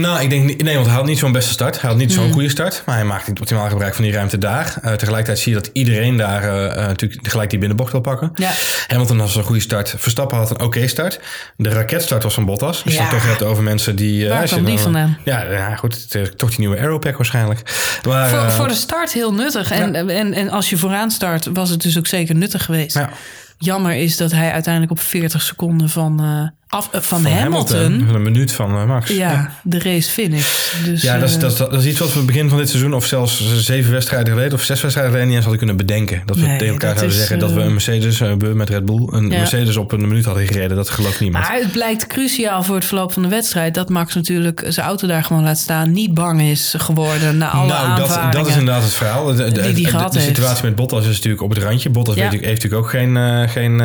[0.00, 1.80] Nou, ik denk nee, want hij had niet zo'n beste start.
[1.80, 2.22] Hij had niet Hmm.
[2.24, 2.82] zo'n goede start.
[2.86, 4.74] Maar hij maakte niet optimaal gebruik van die ruimte daar.
[4.82, 8.30] Eh, tegelijkertijd zie je dat iedereen daar eh, eh, natuurlijk gelijk die binnenbocht wil pakken.
[8.34, 8.50] Ja.
[8.86, 9.94] Hamilton had een goede start.
[9.98, 11.20] Verstappen had een oké start.
[11.56, 12.82] De raketstart was van Bottas.
[12.84, 13.00] Je Ja.
[13.02, 14.28] het toch hebt over mensen die...
[14.28, 15.18] Waar kwam die dan- vandaan?
[15.24, 16.10] Ja, ja, goed.
[16.38, 17.62] Toch die nieuwe Aeropack waarschijnlijk.
[18.08, 19.70] Maar, Voor, voor de start heel nuttig.
[19.70, 22.94] En, en, en als je vooraan start, was het dus ook zeker nuttig geweest.
[22.94, 23.10] Ja.
[23.58, 26.20] Jammer is dat hij uiteindelijk op 40 seconden van,
[26.68, 28.08] af, eh, van, van Hamilton...
[28.14, 29.10] Een minuut van eh, Max.
[29.10, 30.74] ja, de race finish.
[30.84, 32.68] Dus, Ja, dat is, eh, dat, is, dat is iets wat we begin van dit
[32.68, 36.22] seizoen, of zelfs zeven wedstrijden geleden, of zes wedstrijden geleden, niet eens hadden kunnen bedenken.
[36.26, 38.22] Dat we Nee, tegen elkaar zouden is, zeggen dat we een Mercedes,
[38.54, 39.38] met Red Bull, een Ja.
[39.38, 40.76] Mercedes op een minuut hadden gereden.
[40.76, 41.44] Dat gelooft niemand.
[41.48, 43.74] Maar het blijkt cruciaal voor het verloop van de wedstrijd...
[43.74, 45.92] dat Max natuurlijk zijn auto daar gewoon laat staan...
[45.92, 49.24] niet bang is geworden na alle nou, dat, dat is inderdaad het verhaal.
[49.24, 51.90] De, de, Die die de- situatie met Bottas is natuurlijk op het randje.
[51.90, 52.30] Bottas Ja.
[52.30, 53.16] weet, heeft natuurlijk ook geen,
[53.48, 53.80] geen,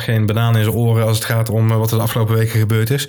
[0.00, 2.90] geen banaan in zijn oren als het gaat om wat er de afgelopen weken gebeurd
[2.90, 3.08] is.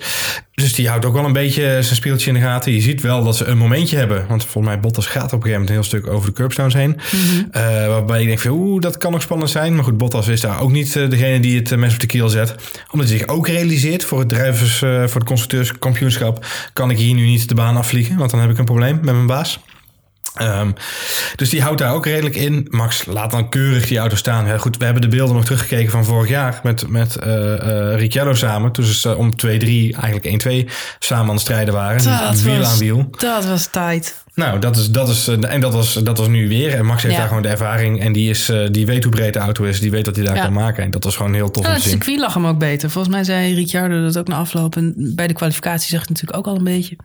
[0.54, 2.72] Dus die houdt ook wel een beetje zijn speeltje in de gaten.
[2.72, 4.24] Je ziet wel dat ze een momentje hebben.
[4.28, 6.74] Want volgens mij Bottas gaat op een gegeven moment een heel stuk over de curbstones
[6.74, 6.90] heen.
[6.90, 7.44] Mhm.
[7.50, 9.74] Eh, waarbij je denkt van oeh, dat kan nog spannend zijn.
[9.74, 12.06] Maar goed, Bottas is daar ook niet eh, degene die het eh, mes op de
[12.06, 12.54] kiel zet.
[12.90, 16.46] Omdat hij zich ook realiseert voor het drijvers, eh, voor het constructeurskampioenschap.
[16.72, 18.16] Kan ik hier nu niet de baan afvliegen.
[18.16, 19.60] Want dan heb ik een probleem met mijn baas.
[20.34, 20.70] Ehm,
[21.36, 22.66] dus die houdt daar ook redelijk in.
[22.70, 24.46] Max laat dan keurig die auto staan.
[24.46, 28.34] Ja, goed, we hebben de beelden nog teruggekeken van vorig jaar met, met eh, Ricciardo
[28.34, 28.72] samen.
[28.72, 30.68] Toen ze om 2-3, eigenlijk 1-2
[30.98, 32.04] samen aan het strijden waren.
[32.28, 33.08] Dat wiel was- aan wiel.
[33.18, 34.20] Dat was tijd.
[34.34, 36.74] Nou, dat is, dat is, eh, en dat was, dat was nu weer.
[36.74, 37.20] En Max heeft Ja.
[37.20, 38.00] daar gewoon de ervaring.
[38.00, 39.80] En die, is, die weet hoe breed de auto is.
[39.80, 40.42] Die weet wat hij daar Ja.
[40.42, 40.84] kan maken.
[40.84, 42.90] En dat was gewoon heel tof Ja, het circuit lag hem ook beter.
[42.90, 44.76] Volgens mij zei Ricciardo dat ook na afloop.
[44.76, 46.96] En bij de kwalificatie zegt het natuurlijk ook al een beetje.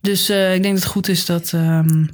[0.00, 1.50] Dus ik denk dat het goed is dat...
[1.54, 2.04] ehm,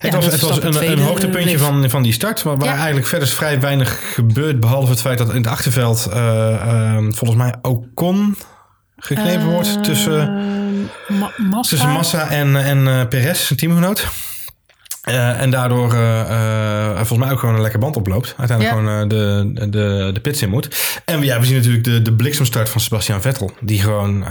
[0.00, 2.42] Het ja, was, het was een, een hoogtepuntje van, van die start.
[2.42, 2.74] Waar, waar Ja.
[2.76, 4.60] eigenlijk verder vrij weinig gebeurt.
[4.60, 8.36] Behalve het feit dat in het achterveld eh, ehm, volgens mij Ocon
[8.96, 11.70] geknepen wordt tussen, Ehm, Ma- Massa.
[11.70, 14.06] tussen Massa en, en eh, Perez, zijn teamgenoot.
[15.00, 18.34] Eh, en daardoor eh, eh, volgens mij ook gewoon een lekker band oploopt.
[18.36, 18.82] Uiteindelijk Ja.
[18.82, 20.68] gewoon de, de, de pits in moet.
[21.04, 23.50] En ja, we zien natuurlijk de, de bliksemstart van Sebastian Vettel.
[23.60, 24.24] Die gewoon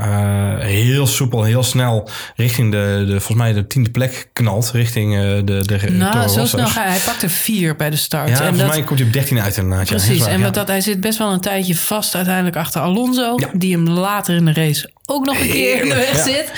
[0.59, 4.71] heel soepel, heel snel richting de, de volgens mij de tiende plek knalt.
[4.73, 8.27] Richting de, de, Nou, Toro zo snel ga hij pakte vier bij de start.
[8.29, 9.87] Ja, en volgens dat, mij komt hij op 13 uit inderdaad.
[9.87, 10.19] precies.
[10.19, 13.35] Waar, en wat dat, hij zit best wel een tijdje vast uiteindelijk achter Alonso.
[13.53, 16.51] Die hem later in de race ook nog een keer in de weg zit.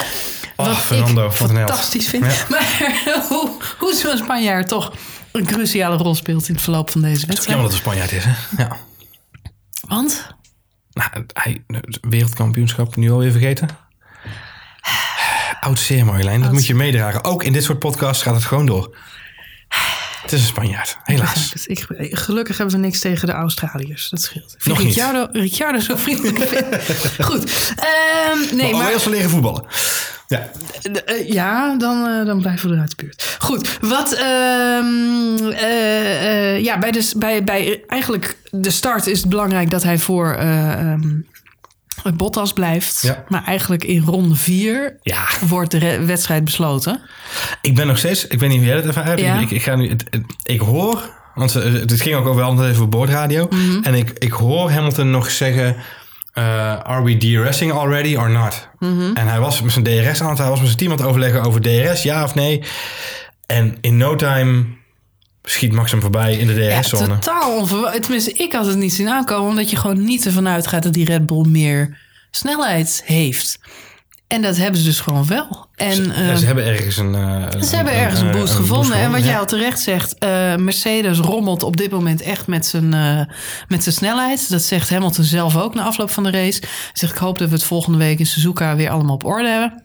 [0.61, 2.25] Oh, wat Fernando, ik wat fantastisch vind.
[2.25, 2.45] Ja.
[2.49, 2.93] Maar
[3.29, 4.93] hoe, hoe zo'n Spanjaard toch
[5.31, 7.57] een cruciale rol speelt in het verloop van deze Het is wedstrijd.
[7.59, 8.63] jammer dat het Spanjaard is, hè?
[8.63, 8.77] Ja.
[9.87, 10.27] Want
[10.91, 13.69] Nou, hij, het wereldkampioenschap nu alweer vergeten.
[15.59, 16.41] Oud zeer, Marjolein.
[16.41, 17.23] Dat moet je meedragen.
[17.23, 18.95] Ook in dit soort podcasts gaat het gewoon door.
[20.21, 21.51] Het is een Spanjaard, helaas.
[21.51, 24.09] Dus ik, gelukkig hebben we niks tegen de Australiërs.
[24.09, 24.53] Dat scheelt.
[24.53, 24.95] Ik vind Nog niet.
[24.95, 26.63] Ricciardo, Ricciardo zo vriendelijk.
[27.27, 27.73] Goed.
[27.75, 29.65] Ehm, nee, maar leren voetballen.
[30.31, 30.49] Ja,
[31.05, 33.35] Eh, ja, dan, eh, dan blijven we eruit de buurt.
[33.39, 34.13] Goed, wat...
[34.13, 39.97] ehm, eh, ja, bij, de, bij, bij eigenlijk de start is het belangrijk dat hij
[39.97, 41.09] voor ehm,
[42.15, 43.01] Bottas blijft.
[43.01, 43.23] Ja.
[43.27, 45.23] Maar eigenlijk in ronde vier ja.
[45.47, 47.01] wordt de wedstrijd besloten.
[47.61, 49.17] Ik ben nog steeds, ik weet niet hoe jij dat even.
[49.17, 49.39] Ja.
[49.39, 52.89] Ik, ik, ga nu, het, het- ik hoor, want het ging ook over altijd even
[52.89, 53.47] boordradio.
[53.49, 53.83] Mhm.
[53.83, 55.75] En ik, ik hoor Hamilton nog zeggen,
[56.33, 56.43] eh,
[56.79, 58.67] are we DRSing already or not?
[58.79, 59.11] Mhm.
[59.13, 61.07] En hij was met zijn DRS aan het, hij was met zijn team aan het
[61.07, 62.63] overleggen over DRS, ja of nee.
[63.45, 64.65] En in no time
[65.43, 67.07] schiet Max hem voorbij in de Ja, DRS-zone.
[67.19, 68.01] totaal onverwacht.
[68.01, 69.49] Tenminste, ik had het niet zien aankomen...
[69.49, 71.97] omdat je gewoon niet ervan uitgaat dat die Red Bull meer
[72.31, 73.59] snelheid heeft.
[74.31, 75.65] En dat hebben ze dus gewoon wel.
[75.75, 77.15] En, eh, Ja, ze hebben ergens een...
[77.15, 78.97] eh, Ze hebben ergens een eh, boost gevonden.
[78.97, 79.25] En wat ja.
[79.25, 83.21] jij al terecht zegt, eh, Mercedes rommelt op dit moment echt met zijn, eh,
[83.67, 84.49] met zijn snelheid.
[84.49, 86.59] Dat zegt Hamilton zelf ook na afloop van de race.
[86.59, 89.47] Hij zegt, ik hoop dat we het volgende week in Suzuka weer allemaal op orde
[89.49, 89.83] hebben.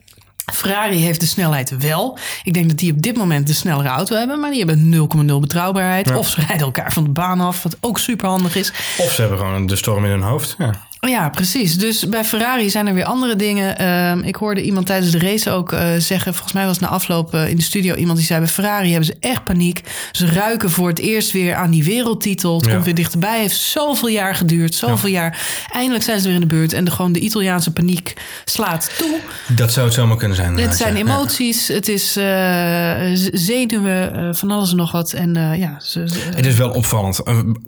[0.52, 2.18] Ferrari heeft de snelheid wel.
[2.42, 4.40] Ik denk dat die op dit moment de snellere auto hebben.
[4.40, 4.88] Maar die hebben
[5.28, 6.14] 0,0 betrouwbaarheid.
[6.16, 7.62] Of ze rijden elkaar van de baan af.
[7.62, 8.72] Wat ook super handig is.
[8.98, 10.54] Of ze hebben gewoon de storm in hun hoofd.
[10.58, 10.70] Ja.
[11.08, 11.78] Ja, precies.
[11.78, 13.78] Dus bij Ferrari zijn er weer andere dingen.
[13.78, 16.32] Ehm, ik hoorde iemand tijdens de race ook eh, zeggen...
[16.32, 18.40] volgens mij was na afloop eh, in de studio iemand die zei...
[18.40, 19.82] bij Ferrari hebben ze echt paniek.
[20.12, 22.56] Ze ruiken voor het eerst weer aan die wereldtitel.
[22.56, 22.72] Het Ja.
[22.72, 23.40] komt weer dichterbij.
[23.40, 24.74] heeft zoveel jaar geduurd.
[24.74, 25.38] Zoveel jaar.
[25.72, 26.72] Eindelijk zijn ze weer in de beurt.
[26.72, 28.12] En de, gewoon de Italiaanse paniek
[28.44, 29.18] slaat toe.
[29.48, 30.58] Dat zou het zomaar kunnen zijn.
[30.58, 31.00] Het zijn ja.
[31.00, 31.68] Emoties.
[31.68, 32.94] Het is eh,
[33.32, 34.36] zenuwen.
[34.36, 35.12] van alles en nog wat.
[35.12, 35.76] En ja...
[35.80, 37.20] Ze, Het is wel opvallend.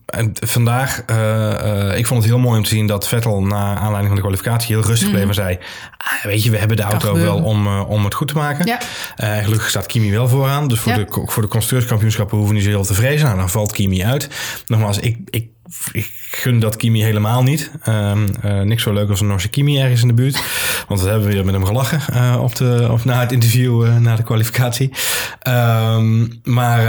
[0.07, 0.99] En vandaag,
[1.97, 4.75] ik vond het heel mooi om te zien dat Vettel na aanleiding van de kwalificatie
[4.77, 5.59] heel rustig bleef en zei:
[5.97, 8.67] ah, Weet je, we hebben de auto wel om, eh, om het goed te maken.
[8.67, 8.79] Ja.
[9.17, 10.69] Eh, gelukkig staat Kimi wel vooraan.
[10.69, 10.99] Dus voor, Ja.
[10.99, 13.27] de, voor de constructeurskampioenschappen hoeven we niet zo heel te vrezen.
[13.27, 14.29] Nou, dan valt Kimi uit.
[14.67, 15.49] Nogmaals, ik, ik,
[15.93, 17.71] ik gun dat Kimi helemaal niet.
[17.83, 20.43] Ehm, eh, niks zo leuk als een Norse Kimi ergens in de buurt.
[20.89, 23.97] Want we hebben weer met hem gelachen eh, op de, op, na het interview, eh,
[23.97, 24.91] na de kwalificatie.
[25.39, 26.87] Ehm, maar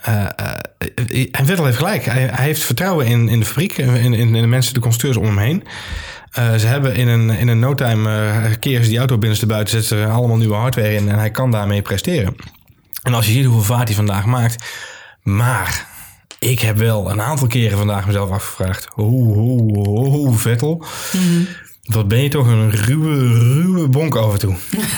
[0.00, 2.04] eh, en Vettel heeft gelijk.
[2.04, 5.38] Hij, heeft vertrouwen in, in de fabriek, in, in, de mensen, de constructeurs om hem
[5.38, 5.62] heen.
[6.58, 9.82] Ze hebben in een, in een no time eh, keren ze die auto binnenste buiten,
[9.82, 12.36] zetten ze allemaal nieuwe hardware in en hij kan daarmee presteren.
[13.02, 14.64] En als je ziet hoeveel vaart hij vandaag maakt.
[15.22, 15.86] Maar
[16.38, 18.86] ik heb wel een aantal keren vandaag mezelf afgevraagd.
[18.92, 20.84] Hoe, hoe, hoe, Vettel.
[21.82, 24.56] Wat ben je toch een ruwe, ruwe bonk af en toe.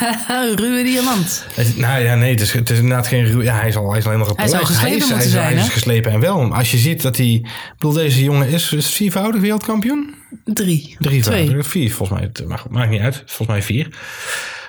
[0.63, 1.45] ruwe diamant.
[1.55, 3.45] Het, nou ja, nee, het is, het is inderdaad geen ruwe...
[3.45, 4.71] Ja, hij is al, hij is al helemaal Hij gepolijst.
[4.71, 6.55] geslepen is, moeten hij is, zijn, Hij is geslepen en wel.
[6.55, 7.27] Als je ziet dat hij...
[7.27, 10.15] Ik bedoel, deze jongen is, is viervoudig wereldkampioen.
[10.45, 10.97] Drie.
[10.99, 11.49] Drievoudig.
[11.49, 11.63] Twee.
[11.63, 12.29] Vier, volgens mij.
[12.33, 13.23] Het maakt, maakt niet uit.
[13.27, 13.89] Volgens mij vier.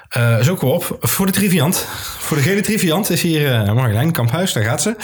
[0.09, 0.97] Eh zoeken we op.
[0.99, 1.87] Voor de triviant.
[2.19, 4.53] Voor de gele triviant is hier eh Marjolein Kamphuis.
[4.53, 4.95] Daar gaat ze.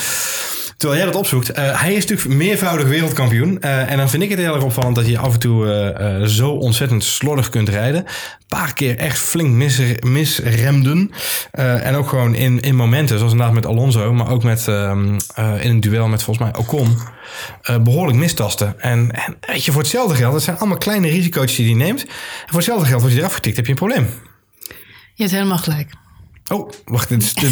[0.78, 1.52] Terwijl jij dat opzoekt.
[1.52, 3.62] eh, hij is natuurlijk meervoudig wereldkampioen.
[3.62, 6.24] Eh, en dan vind ik het heel erg opvallend dat je af en toe eh,
[6.24, 8.02] zo ontzettend slordig kunt rijden.
[8.06, 11.12] Een paar keer echt flink mis, misremden.
[11.52, 15.64] En ook gewoon in, in momenten, zoals inderdaad met Alonso, maar ook met, ehm, eh,
[15.64, 16.98] in een duel met volgens mij Ocon.
[17.62, 18.80] eh, behoorlijk mistasten.
[18.80, 22.02] En, en weet je, voor hetzelfde geld, het zijn allemaal kleine risico's die hij neemt.
[22.02, 22.10] En
[22.46, 24.08] voor hetzelfde geld word je eraf getikt, heb je een probleem.
[25.14, 25.90] Je hebt helemaal gelijk.
[26.50, 27.50] Oh, wacht, dit, is- dit,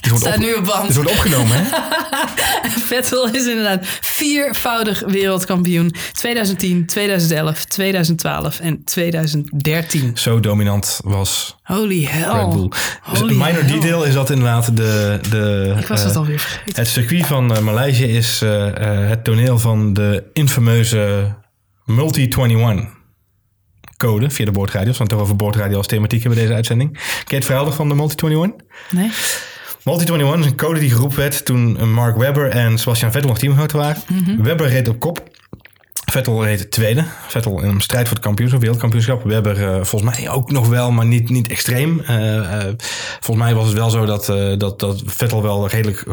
[0.00, 0.86] dit wordt, Staat op- nu op band.
[0.86, 1.64] dit wordt opgenomen, hè?
[2.86, 5.94] Vettel is inderdaad viervoudig wereldkampioen.
[6.12, 10.10] 2010, 2011, 2012 en 2013.
[10.14, 12.32] Zo dominant was Holy hell.
[12.40, 12.68] Red Bull.
[12.68, 13.72] Dus Holy minor hell.
[13.80, 15.18] detail is dat inderdaad de...
[15.30, 16.74] de Ik was eh, dat alweer vergeten.
[16.82, 18.66] Het circuit van eh, Maleisië is eh,
[19.02, 21.34] eh, het toneel van de infameuze
[21.84, 22.94] Multi-21
[23.96, 24.90] code via de boordradio.
[24.90, 26.92] We gaan het toch over boordradio als thematiek hebben deze uitzending.
[26.92, 28.66] Ken je het verhaal van de Multi-21?
[28.90, 29.10] Nee?
[29.84, 33.78] Multi-21 is een code die geroepen werd toen Mark Webber en Sebastian Vettel nog teamgenoten
[33.78, 34.02] waren.
[34.38, 35.30] Webber reed op kop.
[36.12, 37.04] Vettel reed tweede.
[37.28, 39.22] Vettel in een strijd voor het kampioenschap, wereldkampioenschap.
[39.24, 42.00] Webber eh, volgens mij ook nog wel, maar niet, niet extreem.
[42.00, 42.74] Eh, eh,
[43.20, 44.26] volgens mij was het wel zo dat,
[44.60, 46.04] dat, dat Vettel wel redelijk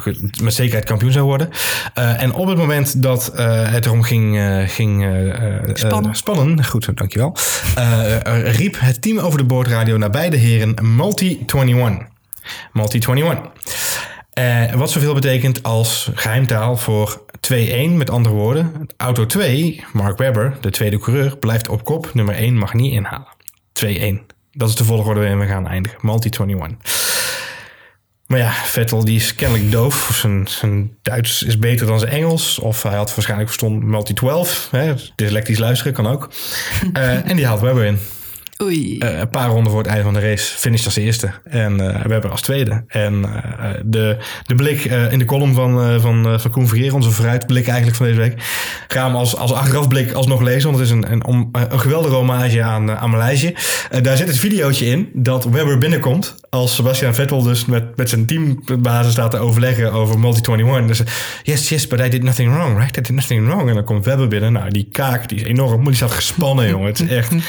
[0.42, 1.50] met zekerheid kampioen zou worden.
[1.94, 5.06] En op het moment dat het erom ging, ging
[5.74, 6.16] Spannen.
[6.16, 7.36] spannen, goed, zo, dankjewel,
[8.44, 12.12] riep het team over de boordradio naar beide heren Multi-21.
[12.74, 13.63] Multi-21.
[14.34, 17.98] Eh, wat zoveel betekent als geheimtaal voor 2-1.
[17.98, 22.14] Met andere woorden, auto 2, Mark Webber, de tweede coureur, blijft op kop.
[22.14, 23.28] Nummer 1 mag niet inhalen.
[23.74, 24.26] 2-1.
[24.52, 25.98] Dat is de volgorde waarin we gaan eindigen.
[26.02, 26.78] Multi-21.
[28.28, 30.10] Maar ja, Vettel die is kennelijk doof.
[30.10, 32.60] Of Zijn, zijn Duits is beter dan zijn Engels.
[32.60, 34.70] Of hij had waarschijnlijk verstond multi-12.
[34.72, 36.30] hè, Dyslectisch luisteren kan ook.
[36.94, 38.00] Eh, en die haalt Webber in.
[38.62, 38.98] Oei.
[39.00, 41.32] Eh, een paar ronden voor het einde van de race finished als eerste.
[41.44, 42.84] En eh, we hebben als tweede.
[42.88, 46.68] En eh, de, de blik eh, in de column van, eh, van, eh, van Koen
[46.68, 48.34] Vergeer, onze vooruitblik eigenlijk van deze week,
[48.88, 50.64] gaan we als, als achterafblik alsnog lezen.
[50.72, 53.54] Want het is een, een, om- een geweldige hommage aan, eh, aan Maleisië.
[53.92, 56.36] Eh, daar zit het videootje in dat Webber binnenkomt.
[56.50, 60.86] Als Sebastian Vettel dus met, met zijn teambasis staat te overleggen over Multi-21.
[60.88, 61.02] Dus
[61.44, 62.98] yes, yes, but I did nothing wrong, right?
[62.98, 63.68] I did nothing wrong.
[63.70, 64.54] En dan komt Webber binnen.
[64.54, 65.86] Nou, die kaak, die is enorm.
[65.86, 66.88] Die staat gespannen, jongen.
[66.88, 67.32] Het is echt...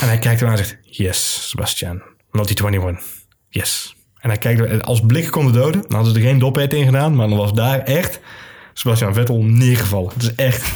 [0.00, 2.80] En hij kijkt eraan en zegt, yes, Sebastian, Multi-21,
[3.48, 3.96] yes.
[4.18, 6.84] En hij kijkt, als blik kon de doden, dan hadden ze er geen dophead in
[6.84, 8.20] gedaan, maar dan was daar echt
[8.72, 10.12] Sebastian Vettel neergevallen.
[10.12, 10.72] Het is echt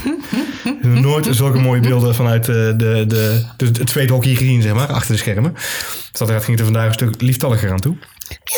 [0.83, 4.75] nooit zulke mooie beelden vanuit eh, de, de, de, de, het tweede hockey gezien, zeg
[4.75, 5.53] maar, achter de schermen.
[5.53, 7.97] Dus dat ging er vandaag een stuk lieftalliger aan toe.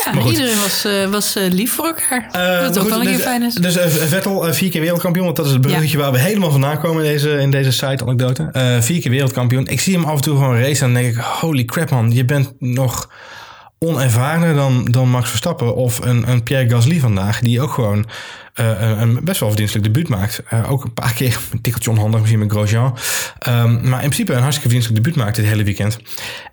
[0.04, 2.28] Ja, iedereen was, eh, was eh, lief voor elkaar.
[2.33, 3.54] Eh, Wat ook goed, wel een keer dus, fijn is.
[3.54, 3.76] Dus
[4.09, 5.24] Vettel, vier keer wereldkampioen.
[5.24, 8.48] Want dat is het bruggetje waar we helemaal vandaan komen in deze, in deze site-anekdote.
[8.81, 9.66] Vier keer wereldkampioen.
[9.66, 11.22] Ik zie hem af en toe gewoon racen en dan denk ik...
[11.22, 13.09] Holy crap man, je bent nog
[13.78, 15.74] onervarener dan, dan Max Verstappen.
[15.74, 17.40] Of een, een Pierre Gasly vandaag.
[17.40, 18.06] Die ook gewoon
[18.54, 20.42] eh, een, best wel verdienstelijk debuut maakt.
[20.48, 22.96] Eh, ook een paar keer een tikkeltje onhandig misschien met Grosjean.
[23.38, 25.98] Ehm, maar in principe een hartstikke verdienstelijk debuut maakt dit hele weekend.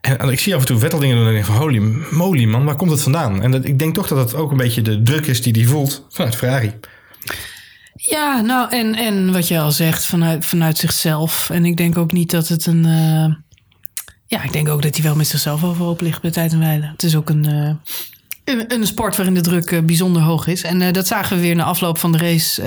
[0.02, 1.56] En, ik zie af en toe Vettel dingen doen en denk van...
[1.56, 1.80] Holy
[2.12, 3.42] moly man, waar komt het vandaan?
[3.42, 5.64] En dat, ik denk toch dat het ook een beetje de druk is die hij
[5.64, 6.74] voelt vanuit Ferrari.
[7.94, 11.50] Ja, nou, en, en wat je al zegt, vanuit, vanuit zichzelf.
[11.50, 12.86] En ik denk ook niet dat het een...
[12.86, 13.45] eh,
[14.28, 16.86] ja, ik denk ook dat hij wel met zichzelf overhoop ligt bij tijd en wijle.
[16.92, 17.94] Het is ook een, eh,
[18.56, 20.64] een, een sport waarin de druk eh, bijzonder hoog is.
[20.64, 22.62] En eh, dat zagen we weer na afloop van de race...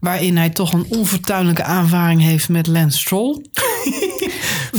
[0.00, 3.44] waarin hij toch een onfortuinlijke aanvaring heeft met Lance Stroll.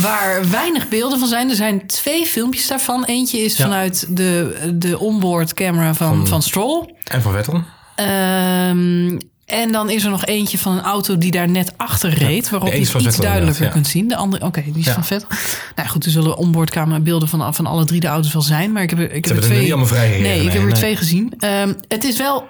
[0.02, 1.50] Waar weinig beelden van zijn.
[1.50, 3.04] Er zijn twee filmpjes daarvan.
[3.06, 3.64] Eentje is Ja.
[3.64, 6.94] vanuit de, de onboard camera van, van Stroll.
[7.04, 7.64] En van Vettel.
[7.96, 9.18] Ehm,
[9.52, 12.50] en dan is er nog eentje van een auto die daar net achter reed.
[12.50, 13.72] waarop je het iets duidelijker ja.
[13.72, 14.08] kunt zien.
[14.08, 14.94] De andere, oké, die is Ja.
[14.94, 15.28] van Vettel.
[15.76, 18.72] Nou goed, er zullen onboardcamera beelden van, van alle drie de auto's wel zijn.
[18.72, 19.62] Maar ik heb ik heb er twee.
[19.62, 20.74] niet allemaal Nee, ik heb er nee.
[20.74, 21.34] twee gezien.
[21.40, 22.48] Ehm, het is wel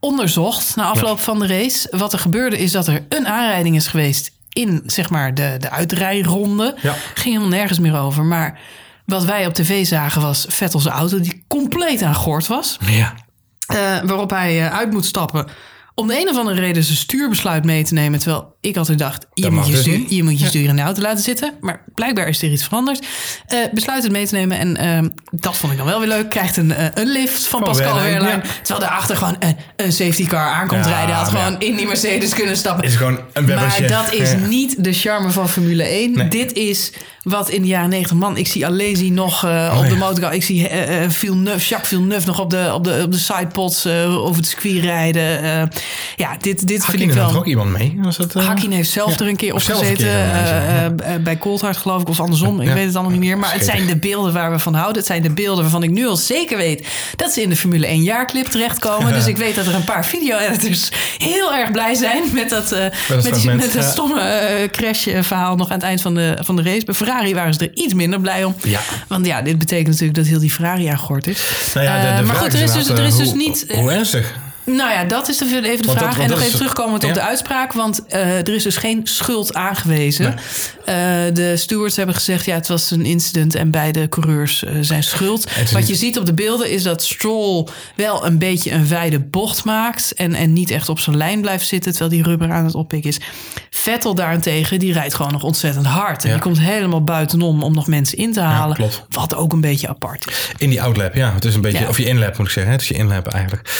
[0.00, 1.88] onderzocht na afloop van de race.
[1.90, 5.70] Wat er gebeurde is dat er een aanrijding is geweest in zeg maar de, de
[5.70, 6.74] uitrijronde.
[7.14, 8.24] Ging helemaal nergens meer over.
[8.24, 8.58] Maar
[9.06, 12.76] wat wij op tv zagen was Vettels auto die compleet aan gort was.
[12.86, 13.14] Ja.
[13.66, 15.46] Eh, waarop hij eh, uit moet stappen.
[15.94, 18.18] Om de een of andere reden zijn stuurbesluit mee te nemen.
[18.18, 20.82] Terwijl ik altijd dacht, je moet je, dus stuur, je, moet je stuur in de
[20.82, 21.52] auto laten zitten.
[21.60, 23.06] Maar blijkbaar is er iets veranderd.
[23.46, 24.58] Eh, besluit het mee te nemen.
[24.58, 26.30] En ehm, dat vond ik dan wel weer leuk.
[26.30, 28.42] Krijgt een, eh, een lift van, Pascal Wehrlein, ja.
[28.62, 31.14] Terwijl daarachter gewoon een, een safety car aankomt Ja, rijden.
[31.14, 32.84] Had gewoon in die Mercedes kunnen stappen.
[32.84, 33.80] Is gewoon een webbertje.
[33.88, 34.36] Maar dat is Ja.
[34.36, 36.12] niet de charme van Formule 1.
[36.12, 36.28] Nee.
[36.28, 38.16] Dit is wat in de jaren 90...
[38.16, 39.96] Man, ik zie Alesi nog eh, Oh, op de ja.
[39.96, 40.34] motorcar.
[40.34, 43.84] Ik zie eh, eh, Villeneuve, Jacques Villeneuve nog op de, op de, op de sidepods
[43.84, 45.70] eh, over het circuit rijden.
[46.16, 47.36] Ja, dit, dit vind ik had er wel...
[47.36, 47.98] ook iemand mee.
[48.02, 48.46] Was dat, eh?
[48.46, 49.18] Hakkinen heeft zelf Ja.
[49.18, 50.08] er een keer op gezeten.
[50.08, 52.08] eh, bij Coulthard geloof ik.
[52.08, 52.60] Of andersom.
[52.60, 53.38] Ik weet het allemaal niet meer.
[53.38, 54.96] Maar het zijn de beelden waar we van houden.
[54.96, 56.86] Het zijn de beelden waarvan ik nu al zeker weet...
[57.16, 59.12] dat ze in de Formule 1 jaarclip terechtkomen.
[59.12, 62.22] Dus ik weet dat er een paar video-editors heel erg blij zijn...
[62.32, 66.36] met dat, met die- fragment, met dat stomme crash-verhaal nog aan het eind van de,
[66.40, 66.84] van de race.
[66.84, 68.54] Bij Ferrari waren ze er iets minder blij om.
[68.62, 68.80] Ja.
[69.08, 71.42] Want ja, dit betekent natuurlijk dat heel die Ferrari aan gort is.
[71.74, 73.66] Nou ja, de, de maar goed, er is dus, er is dus niet...
[73.74, 74.34] Hoe ernstig?
[74.76, 76.18] Nou ja, dat is de, even de Want vraag.
[76.18, 77.14] en nog even terugkomend op ja.
[77.14, 77.72] de uitspraak.
[77.72, 80.34] Want eh, er is dus geen schuld aangewezen.
[80.84, 80.94] Eh,
[81.32, 82.44] de stewards hebben gezegd...
[82.44, 85.44] ja, het was een incident en beide coureurs eh, zijn schuld.
[85.70, 89.20] Wat niet- je ziet op de beelden is dat Stroll wel een beetje een wijde
[89.20, 90.12] bocht maakt...
[90.14, 91.90] en, en niet echt op zijn lijn blijft zitten...
[91.92, 93.18] terwijl die rubber aan het oppikken is.
[93.70, 96.22] Vettel daarentegen, die rijdt gewoon nog ontzettend hard.
[96.22, 96.34] En Ja.
[96.34, 98.76] die komt helemaal buitenom om nog mensen in te halen.
[98.76, 99.04] klopt.
[99.10, 100.48] Wat ook een beetje apart is.
[100.56, 101.32] In die outlap, ja.
[101.34, 102.72] Het is een beetje, of je inlap moet ik zeggen.
[102.72, 103.70] Het is je inlap eigenlijk.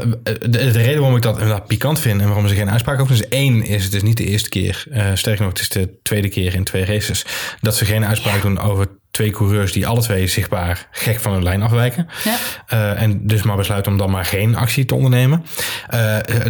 [0.00, 3.00] Eh, de, de reden waarom ik dat inderdaad pikant vind en waarom ze geen uitspraak
[3.00, 4.84] over is één is het is niet de eerste keer.
[4.90, 7.24] eh sterker nog, het is de tweede keer in twee races
[7.60, 11.42] dat ze geen uitspraak doen over twee coureurs die alle twee zichtbaar gek van hun
[11.42, 12.08] lijn afwijken.
[12.24, 12.36] Ja.
[12.66, 15.44] Eh, en dus maar besluiten om dan maar geen actie te ondernemen.
[15.88, 15.98] Eh,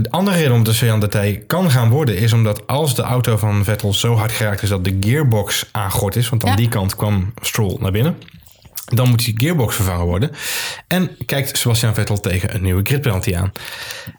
[0.03, 3.37] de andere reden om de Sean Detail kan gaan worden is omdat als de auto
[3.37, 6.57] van Vettel zo hard geraakt is dat de gearbox aangort is, want aan Ja.
[6.57, 8.17] die kant kwam Stroll naar binnen.
[8.95, 10.31] Dan moet die gearbox vervangen worden.
[10.89, 13.53] En kijkt Sebastian Vettel tegen een nieuwe grid penalty aan.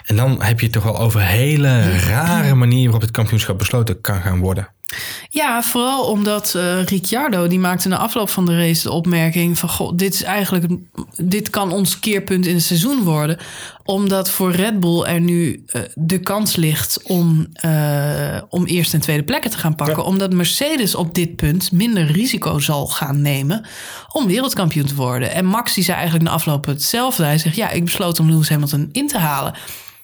[0.06, 4.02] En dan heb je het toch wel over hele rare manieren waarop het kampioenschap besloten
[4.02, 4.68] kan gaan worden.
[5.30, 9.70] Ja, vooral omdat eh, Ricciardo die maakte na afloop van de race de opmerking van
[9.70, 10.66] goh, dit is eigenlijk
[11.16, 13.38] dit kan ons keerpunt in het seizoen worden,
[13.84, 19.02] omdat voor Red Bull er nu eh, de kans ligt om eh, om eerste en
[19.02, 20.10] tweede plekken te gaan pakken, Ja.
[20.10, 23.66] omdat Mercedes op dit punt minder risico zal gaan nemen
[24.12, 25.32] om wereldkampioen te worden.
[25.32, 27.24] En Max die zei eigenlijk na afloop hetzelfde.
[27.24, 29.54] Hij zegt ja, ik besloot om Lewis Hamilton in te halen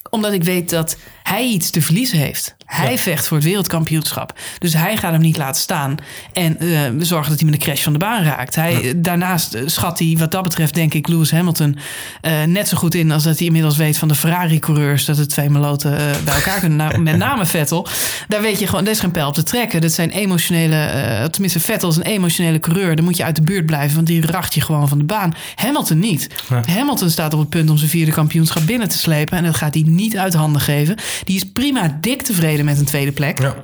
[0.10, 0.98] omdat ik weet dat
[1.34, 2.56] hij iets te verliezen heeft.
[2.65, 4.39] Hij vecht voor het wereldkampioenschap.
[4.58, 5.96] Dus hij gaat hem niet laten staan.
[6.34, 6.67] En eh,
[6.98, 8.56] we zorgen dat hij met een crash van de baan raakt.
[8.56, 11.78] Hij, Daarnaast eh, schat hij wat dat betreft, denk ik, Lewis Hamilton
[12.22, 15.06] eh, net zo goed in als dat hij inmiddels weet van de Ferrari-coureurs.
[15.06, 16.78] Dat het twee meloten bij elkaar kunnen.
[16.78, 17.88] Nou, met name Vettel.
[18.28, 19.82] Daar weet je gewoon, er is geen pijl op te trekken.
[19.82, 22.96] Dat zijn emotionele, tenminste, Vettel is een emotionele coureur.
[22.96, 25.36] Dan moet je uit de buurt blijven, want die racht je gewoon van de baan.
[25.56, 26.28] Hamilton niet.
[26.65, 29.38] Hamilton staat op het punt om zijn vierde kampioenschap binnen te slepen.
[29.38, 30.98] En dat gaat hij niet uit handen geven.
[31.23, 33.39] Die is prima dik tevreden met een tweede plek.
[33.39, 33.55] Ja.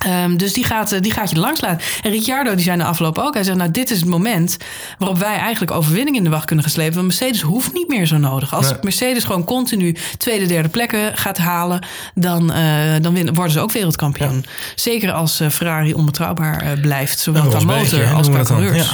[0.00, 1.86] Ehm, dus die gaat, eh, die gaat je langs laten.
[2.02, 3.34] En Ricciardo die zei na afloop ook.
[3.34, 4.56] Hij zegt, nou dit is het moment
[4.98, 6.94] waarop wij eigenlijk overwinning in de wacht kunnen geslepen.
[6.94, 8.54] Want Mercedes hoeft niet meer zo nodig.
[8.54, 8.78] Als Nee.
[8.82, 11.86] Mercedes gewoon continu tweede, derde plekken gaat halen...
[12.14, 12.62] dan, eh,
[13.00, 14.44] dan winnen, worden ze ook wereldkampioen.
[14.74, 17.18] Zeker als eh, Ferrari onbetrouwbaar blijft.
[17.18, 18.92] Zowel qua motor als qua coureurs.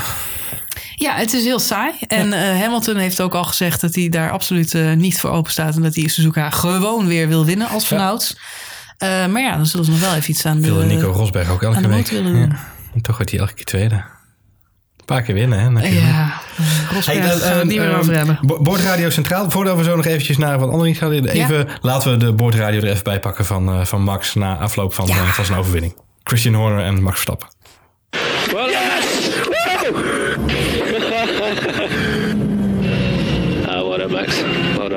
[0.98, 1.92] Ja, het is heel saai.
[2.06, 5.52] En eh, Hamilton heeft ook al gezegd dat hij daar absoluut eh, niet voor open
[5.52, 5.76] staat.
[5.76, 8.36] En dat hij Suzuka gewoon weer wil winnen als vanouds.
[8.98, 10.66] Eh, maar ja, dan zullen ze nog wel even iets aan de...
[10.66, 12.10] Wilde Nico Rosberg ook elke week.
[12.10, 12.36] doen.
[12.36, 12.48] Ja.
[12.94, 13.94] En toch wordt hij elke keer tweede.
[13.94, 15.88] Een paar keer winnen, hè?
[15.88, 16.40] Ja,
[16.92, 18.38] Rosberg Hey, gaan we het niet meer eh, over hebben.
[18.42, 19.50] Bo- Boordradio Centraal.
[19.50, 21.28] Voordat we zo nog eventjes naar wat andere dingen gaan.
[21.50, 24.94] Even, Laten we de boordradio er even bij pakken van, eh, van Max na afloop
[24.94, 25.14] van, Ja.
[25.24, 25.94] van zijn overwinning.
[26.22, 27.48] Christian Horner en Max Verstappen.
[28.52, 29.04] Well, yes!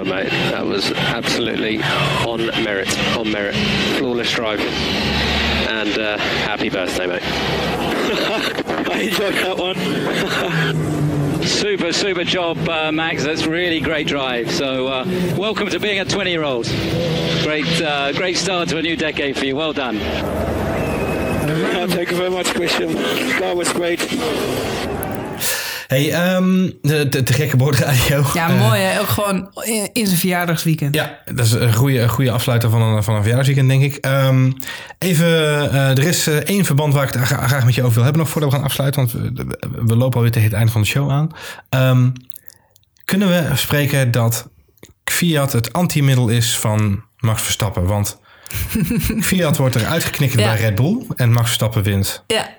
[0.09, 0.29] Mate.
[0.29, 1.81] That was absolutely
[2.25, 2.89] on merit.
[3.15, 3.55] On merit.
[3.97, 4.59] Flawless drive.
[4.59, 7.21] And uh, happy birthday, mate.
[8.89, 10.99] I enjoyed that one.
[11.45, 13.23] Super, super job, uh, Max.
[13.23, 14.51] That's really great drive.
[14.51, 15.05] So, uh,
[15.37, 16.65] welcome to being a 20 year old.
[17.43, 19.55] Great, uh, great start to a new decade for you.
[19.55, 19.99] Well done.
[21.89, 22.93] Thank you very much, Christian.
[22.93, 23.99] That was great.
[25.89, 28.25] Hey, ehm, de, de, de gekke boordradio.
[28.33, 28.99] Ja, Eh, mooi hè.
[28.99, 30.95] Ook gewoon in, in zijn verjaardagsweekend.
[30.95, 33.95] Ja, dat is een goede, een goede afsluiter van een, van een verjaardagsweekend, denk ik.
[34.05, 34.51] Ehm,
[34.99, 35.27] even,
[35.71, 38.03] eh, er is eh, één verband waar ik het gra- graag met je over wil
[38.03, 39.01] hebben nog voordat we gaan afsluiten.
[39.01, 41.29] Want we, we lopen alweer tegen het einde van de show aan.
[41.69, 42.09] Ehm,
[43.05, 44.49] kunnen we spreken dat
[45.03, 47.85] Fiat het antimiddel is van Max Verstappen?
[47.85, 48.19] Want
[49.21, 50.47] Fiat wordt er uitgeknikkerd Ja.
[50.51, 52.23] bij Red Bull en Max Verstappen wint.
[52.27, 52.49] Ja.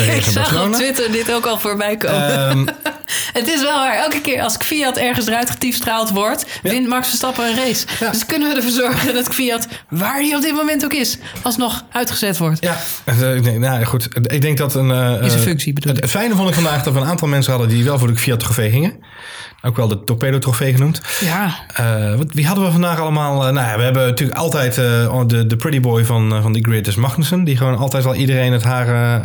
[0.00, 0.72] Ik zag op.
[0.72, 2.48] Twitter dit ook al voorbij komen.
[2.48, 2.66] Ehm,
[3.40, 3.96] het is wel waar.
[3.96, 7.86] Elke keer als Fiat ergens eruit getiefstraald wordt, wint Max Verstappen een race.
[8.00, 8.10] Ja.
[8.10, 11.84] Dus kunnen we ervoor zorgen dat Fiat, waar hij op dit moment ook is, alsnog
[11.92, 12.62] uitgezet wordt.
[12.62, 14.08] Ja, eh, nee, nou goed.
[14.22, 14.90] Ik denk dat een.
[14.90, 17.52] eh, zijn eh, functie bedoel Het, fijne vond ik vandaag dat we een aantal mensen
[17.52, 18.92] hadden die wel voor de Fiat trofee gingen.
[19.62, 21.00] Ook wel de Torpedo trofee genoemd.
[21.20, 21.54] Ja,
[22.28, 23.52] wie hadden we vandaag allemaal?
[23.52, 26.94] Nou ja, we hebben natuurlijk altijd de, de pretty boy van, van die grid is
[26.94, 27.44] Magnussen.
[27.44, 29.20] Die gewoon altijd wel iedereen het haar...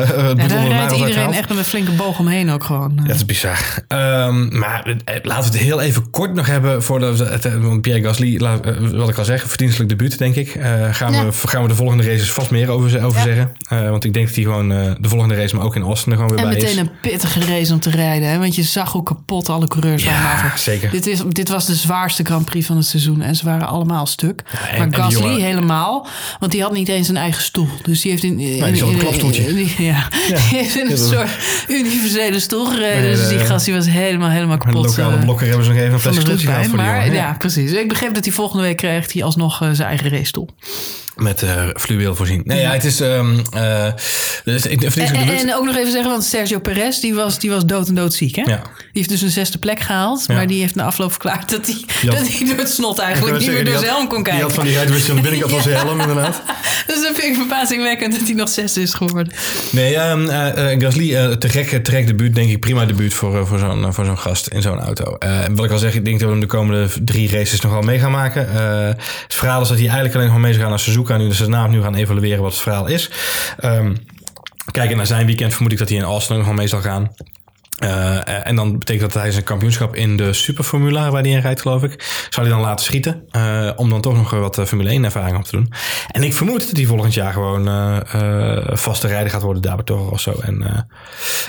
[0.00, 2.50] eh eh, eh, en daar onder de rijdt iedereen echt met een flinke boog omheen
[2.50, 2.92] ook gewoon.
[2.96, 3.58] Ja, dat is bizar.
[3.88, 6.82] Ehm, maar eh, laten we het heel even kort nog hebben.
[6.82, 10.18] Voordat we het, eh, want Pierre Gasly, laat, eh, wat ik al zeg, verdienstelijk debuut,
[10.18, 10.54] denk ik.
[10.54, 11.24] Eh, gaan, Ja.
[11.24, 13.24] we, gaan we de volgende races vast meer over, over Ja.
[13.24, 13.52] zeggen.
[13.68, 16.12] Eh, want ik denk dat hij gewoon eh, de volgende race, maar ook in Austin,
[16.12, 16.62] er gewoon weer En bij is.
[16.64, 18.28] meteen een pittige race om te rijden.
[18.28, 18.38] Hè?
[18.38, 20.44] Want je zag hoe kapot alle coureurs waren.
[20.48, 20.90] Ja, zeker.
[20.90, 23.22] Dit, is, dit was de zwaarste Grand Prix van het seizoen.
[23.22, 24.42] En ze waren allemaal stuk.
[24.70, 26.06] en- en maar Gasly jongen- helemaal.
[26.38, 27.68] Want die had niet eens een eigen stoel.
[27.82, 29.42] Dus die heeft in, in, die klapstoeltje.
[29.60, 31.30] in- ja, die heeft in een soort
[31.68, 33.02] universele stoel gereden.
[33.02, 34.96] Nee, dus die gast die was helemaal, helemaal Met de kapot.
[34.96, 37.12] lokale eh, blokker hebben ze nog even een van fles de stoeltje gehad voor Maar
[37.12, 37.34] ja.
[37.38, 37.72] precies.
[37.72, 40.48] Ik begreep dat hij volgende week krijgt hij alsnog eh, zijn eigen race stoel.
[41.16, 42.42] Met eh fluweel voorzien.
[42.44, 43.00] Nee, ja, het is...
[43.00, 43.86] ehm eh
[44.44, 47.64] dus ik, En, en, ook nog even zeggen, want Sergio Perez die was, die was
[47.64, 48.36] dood en doodziek.
[48.36, 48.42] Hè?
[48.42, 48.56] Ja.
[48.56, 50.24] Die heeft dus een zesde plek gehaald.
[50.26, 50.34] Ja.
[50.34, 51.76] Maar die heeft na afloop verklaard dat hij,
[52.10, 54.42] dat hij door het snot eigenlijk niet meer door die zijn helm kon Die kijken.
[54.42, 54.74] had van die
[55.14, 56.42] de binnenkant van zijn helm, inderdaad.
[56.86, 59.32] Dus dat vind ik verbazingwekkend dat hij nog zesde is geworden.
[59.70, 62.60] Nee, ehm, eh, eh, Gasly, eh, te gek, te gek debuut, denk ik.
[62.60, 65.16] Prima debuut voor, voor zo'n voor zo'n gast in zo'n auto.
[65.18, 67.72] Eh, wat ik al zeg, ik denk dat we hem de komende drie races nog
[67.72, 68.48] wel mee gaan maken.
[68.54, 68.86] Eh,
[69.22, 71.22] het verhaal is dat hij eigenlijk alleen nog maar mee zou gaan naar Suzuka.
[71.22, 73.10] Nu, dus daarna nu gaan evalueren wat het verhaal is.
[73.58, 73.94] Ehm
[74.70, 77.14] kijken naar zijn weekend vermoed ik dat hij in Austin nog wel mee zal gaan.
[77.78, 81.60] Eh, en dan betekent dat hij zijn kampioenschap in de Superformula, waar hij in rijdt,
[81.60, 83.22] geloof ik, zal hij dan laten schieten.
[83.30, 85.72] eh, om dan toch nog wat eh, Formule 1 ervaring op te doen.
[86.10, 89.84] En ik vermoed dat hij volgend jaar gewoon eh, vaste rijder gaat worden daar bij
[89.84, 90.34] Toro of zo.
[90.40, 90.86] En,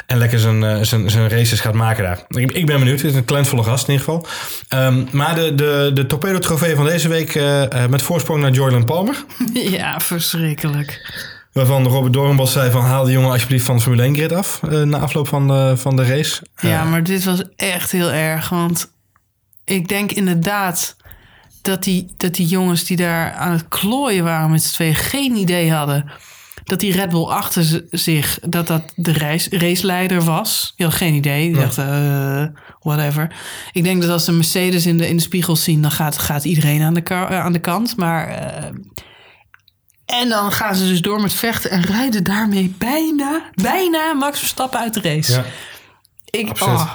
[0.05, 2.19] en lekker zijn, zijn, zijn races gaat maken daar.
[2.27, 3.01] Ik, ik ben benieuwd.
[3.01, 4.27] Het is een talentvolle gast in ieder geval.
[4.67, 7.39] Ehm, maar de, de, de Torpedo Trofee van deze week
[7.89, 9.25] met voorsprong naar Jordan Palmer.
[9.53, 11.01] Ja, verschrikkelijk.
[11.55, 14.59] Waarvan Robert Doornbos zei van haal de jongen alsjeblieft van de Formule 1 grid af.
[14.63, 16.41] eh, na afloop van de, van de race.
[16.61, 18.49] Ja, maar dit was echt heel erg.
[18.49, 18.91] Want
[19.65, 20.95] ik denk inderdaad
[21.61, 25.35] dat die, dat die jongens die daar aan het klooien waren met z'n tweeën geen
[25.35, 26.11] idee hadden.
[26.63, 30.73] Dat die Red Bull achter zich, dat dat de reis, raceleider was.
[30.75, 31.51] Die had geen idee.
[31.51, 32.43] Die dacht, eh,
[32.81, 33.35] whatever.
[33.71, 36.43] Ik denk dat als ze Mercedes in de, in de spiegel zien, dan gaat, gaat
[36.45, 37.97] iedereen aan de, eh, aan de kant.
[37.97, 38.63] Maar eh,
[40.05, 44.79] En dan gaan ze dus door met vechten en rijden daarmee bijna, bijna Max Verstappen
[44.79, 45.31] uit de race.
[45.31, 45.43] Ja.
[46.29, 46.91] Ik, oh,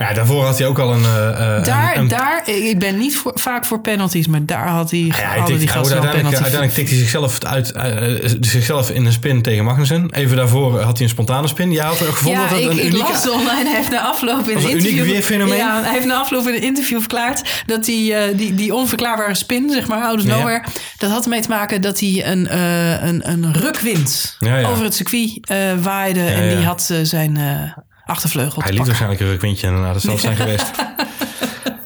[0.00, 1.04] Nou, daarvoor had hij ook al een...
[1.04, 4.90] eh, eh, daar, een, daar, ik ben niet voor, vaak voor penalties, maar daar had
[4.90, 6.34] hij, Ja, hij die wel uiteindelijk, penalty.
[6.36, 10.10] uiteindelijk tikt hij zichzelf, uit, eh, eh, zichzelf in een spin tegen Magnussen.
[10.12, 11.72] Even daarvoor had hij een spontane spin.
[11.72, 13.12] Jij had er gevonden Ja, dat ik, een ik unieke...
[13.12, 13.64] las online.
[13.68, 15.56] Hij heeft na afloop in een uniek interview...
[15.56, 17.62] Ja, hij heeft na afloop in een interview verklaard...
[17.66, 20.36] dat hij eh, die, die onverklaarbare spin, zeg maar, out of Ja.
[20.36, 20.64] nowhere...
[20.98, 24.68] dat had ermee te maken dat hij een, eh, een, een rukwind Ja, ja.
[24.68, 26.20] over het circuit eh, waaide...
[26.24, 26.56] en ja.
[26.56, 30.20] die had eh, zijn eh, achtervleugel Hij liet waarschijnlijk een rukwindje en dat zal het
[30.20, 30.70] zijn geweest.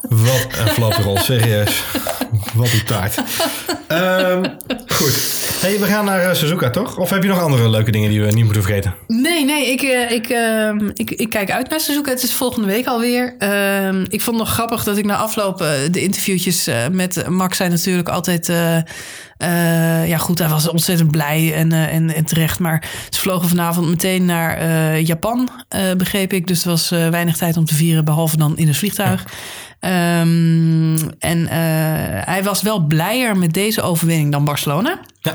[0.09, 1.83] Wat een flapperol, serieus.
[2.55, 3.23] Wat een taart.
[3.89, 4.45] Ehm,
[4.87, 5.43] goed.
[5.61, 6.99] Hey, we gaan naar eh, Suzuka, toch?
[6.99, 8.95] Of heb je nog andere leuke dingen die we niet moeten vergeten?
[9.07, 12.11] Nee, nee, ik, eh, ik, ehm, ik, ik kijk uit naar Suzuka.
[12.11, 13.35] Het is volgende week alweer.
[13.39, 17.57] Ehm, ik vond het nog grappig dat ik na afloop eh, de interviewtjes met Max
[17.57, 18.47] zijn natuurlijk altijd...
[20.07, 22.59] ja goed, hij was ontzettend blij en, en, en terecht.
[22.59, 25.49] Maar ze vlogen vanavond meteen naar Japan,
[25.97, 26.47] begreep ik.
[26.47, 29.25] Dus er was weinig tijd om te vieren, behalve dan in het vliegtuig.
[29.85, 31.57] Ehm, en eh,
[32.25, 35.01] hij was wel blijer met deze overwinning dan Barcelona.
[35.21, 35.33] Ja.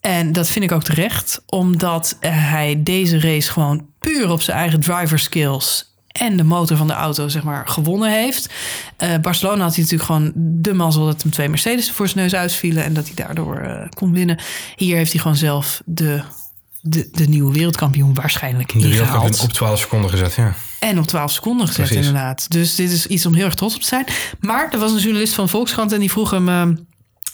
[0.00, 4.80] En dat vind ik ook terecht, omdat hij deze race gewoon puur op zijn eigen
[4.80, 8.48] driver skills en de motor van de auto zeg maar gewonnen heeft.
[8.96, 12.34] Eh, Barcelona had hij natuurlijk gewoon de mazzel dat hem twee Mercedes voor zijn neus
[12.34, 14.38] uitvielen en dat hij daardoor eh, kon winnen.
[14.76, 16.22] Hier heeft hij gewoon zelf de,
[16.80, 20.54] de, de nieuwe wereldkampioen waarschijnlijk De wereldkampioen op 12 seconden gezet, ja.
[20.78, 22.06] En op 12 seconden gezet, Precies.
[22.06, 22.50] inderdaad.
[22.50, 24.06] Dus dit is iets om heel erg trots op te zijn.
[24.40, 26.48] Maar er was een journalist van Volkskrant en die vroeg hem.
[26.48, 26.62] eh,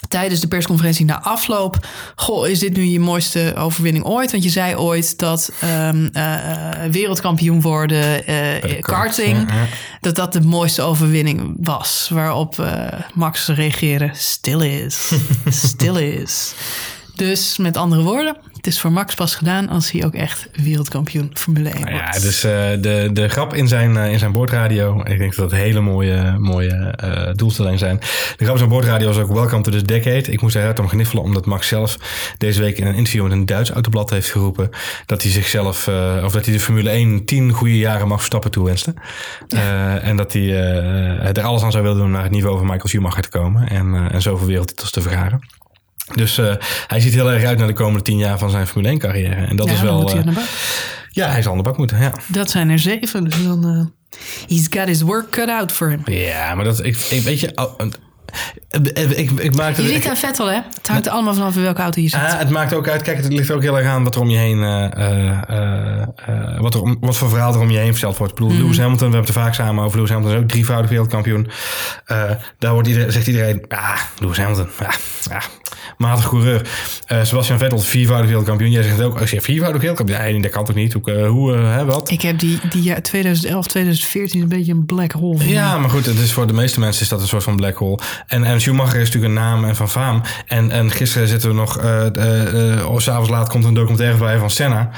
[0.08, 1.86] Tijdens de persconferentie na afloop.
[2.16, 4.30] Goh, is dit nu je mooiste overwinning ooit?
[4.30, 9.66] Want je zei ooit dat ehm, eh, eh, wereldkampioen worden, eh, kart, karting, ja, ja.
[10.00, 12.08] dat dat de mooiste overwinning was.
[12.12, 15.10] Waarop eh, Max reageerde: Still is.
[15.68, 16.54] Still is.
[17.14, 21.30] Dus met andere woorden, het is voor Max pas gedaan als hij ook echt wereldkampioen
[21.34, 21.90] Formule 1 wordt.
[21.90, 25.00] Ja, dus eh, de, de grap in zijn, eh, in zijn boordradio.
[25.04, 27.98] Ik denk dat dat hele mooie, mooie eh doelstellingen zijn.
[27.98, 30.32] De grap in zijn boordradio was ook Welcome to this decade.
[30.32, 31.98] Ik moest eruit om gniffelen omdat Max zelf
[32.38, 34.70] deze week in een interview met een Duits autoblad heeft geroepen
[35.06, 38.50] dat hij zichzelf, eh, of dat hij de Formule 1 tien goede jaren Max Verstappen
[38.50, 38.94] toewenste.
[39.48, 42.56] Eh, en dat hij eh, er alles aan zou willen doen om naar het niveau
[42.56, 45.40] van Michael Schumacher te komen en, eh, en zoveel wereldtitels te vergaren.
[46.14, 46.54] Dus eh,
[46.86, 49.46] hij ziet heel erg uit naar de komende tien jaar van zijn Formule 1 carrière.
[49.46, 50.00] En dat Ja, is wel.
[50.00, 50.44] moet hij aan de bak.
[51.10, 51.98] ja, hij zal aan de bak moeten.
[52.00, 52.12] Ja.
[52.26, 53.64] Dat zijn er zeven, dus dan...
[53.64, 56.00] eh, he's got his work cut out for him.
[56.04, 57.54] Ja, maar dat, ik, ik weet je,
[58.70, 60.54] eh, ik, ik maakte Je ik- ziet aan Vettel, hè?
[60.54, 62.20] Het hangt er allemaal vanaf welke auto je zit.
[62.20, 63.02] Ah, het maakt ook uit.
[63.02, 64.62] Kijk, het ligt ook heel erg aan wat er om je heen.
[64.62, 65.28] eh,
[65.98, 68.32] eh, wat, er om, wat voor verhaal er om je heen verteld wordt.
[68.32, 69.96] Ik bedoel, Lewis Hamilton, we hebben het er vaak samen over.
[69.96, 71.48] Lewis Hamilton is ook drievoudig wereldkampioen.
[72.58, 73.64] Daar wordt iedereen, zegt iedereen.
[73.68, 74.68] Ah, Lewis Hamilton.
[74.78, 74.88] Ah,
[75.30, 75.42] ah,
[75.98, 76.68] matig coureur.
[77.22, 78.70] Sebastian Vettel, viervoudig wereldkampioen.
[78.70, 80.20] Jij zegt ook, als je viervoudig wereldkampioen.
[80.32, 80.92] Nee, dat kan toch niet?
[80.92, 82.10] Hoe, hoe hè, wat?
[82.10, 85.48] Ik heb die, die jaar 2011, 2014 een beetje een black hole.
[85.48, 87.76] Ja, maar goed, het is voor de meeste mensen is dat een soort van black
[87.76, 87.98] hole.
[88.26, 90.22] En, en Schumacher is natuurlijk een naam en van faam.
[90.46, 94.50] En, en gisteren zitten we nog, eh, oh, s'avonds laat komt een documentaire voorbij van
[94.50, 94.90] Senna.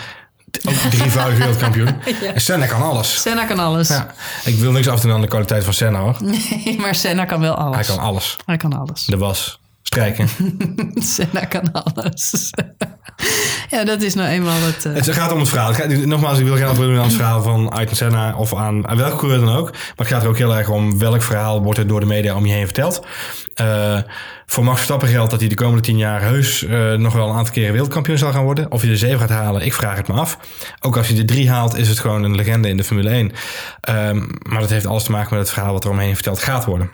[0.68, 1.96] Ook drievoudig wereldkampioen.
[2.34, 3.20] En Senna kan alles.
[3.20, 3.88] Senna kan alles.
[3.88, 4.14] Ja,
[4.44, 6.16] ik wil niks af doen aan de kwaliteit van Senna hoor.
[6.64, 7.86] Nee, maar Senna kan wel alles.
[7.86, 8.36] Hij kan alles.
[8.46, 9.04] Hij kan alles.
[9.04, 10.28] De was, strijken.
[11.14, 12.50] Senna kan alles.
[13.70, 14.84] ja, dat is nou eenmaal het...
[14.84, 15.68] eh, Het gaat om het verhaal.
[15.68, 18.54] Het gaat, nogmaals, ik wil geen antwoord doen aan het verhaal van Ayrton Senna of
[18.54, 19.70] aan, aan welke coureur dan ook.
[19.72, 22.34] Maar het gaat er ook heel erg om welk verhaal wordt er door de media
[22.34, 23.06] om je heen verteld.
[23.54, 23.98] Eh,
[24.46, 27.36] voor Max Verstappen geldt dat hij de komende tien jaar heus eh, nog wel een
[27.36, 28.70] aantal keren wereldkampioen zal gaan worden.
[28.72, 30.38] Of hij de zeven gaat halen, ik vraag het me af.
[30.80, 33.32] Ook als hij de drie haalt, is het gewoon een legende in de Formule 1.
[33.80, 36.64] Ehm, maar dat heeft alles te maken met het verhaal wat er omheen verteld gaat
[36.64, 36.90] worden.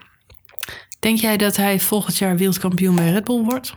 [1.03, 3.75] Denk jij dat hij volgend jaar wereldkampioen bij Red Bull wordt?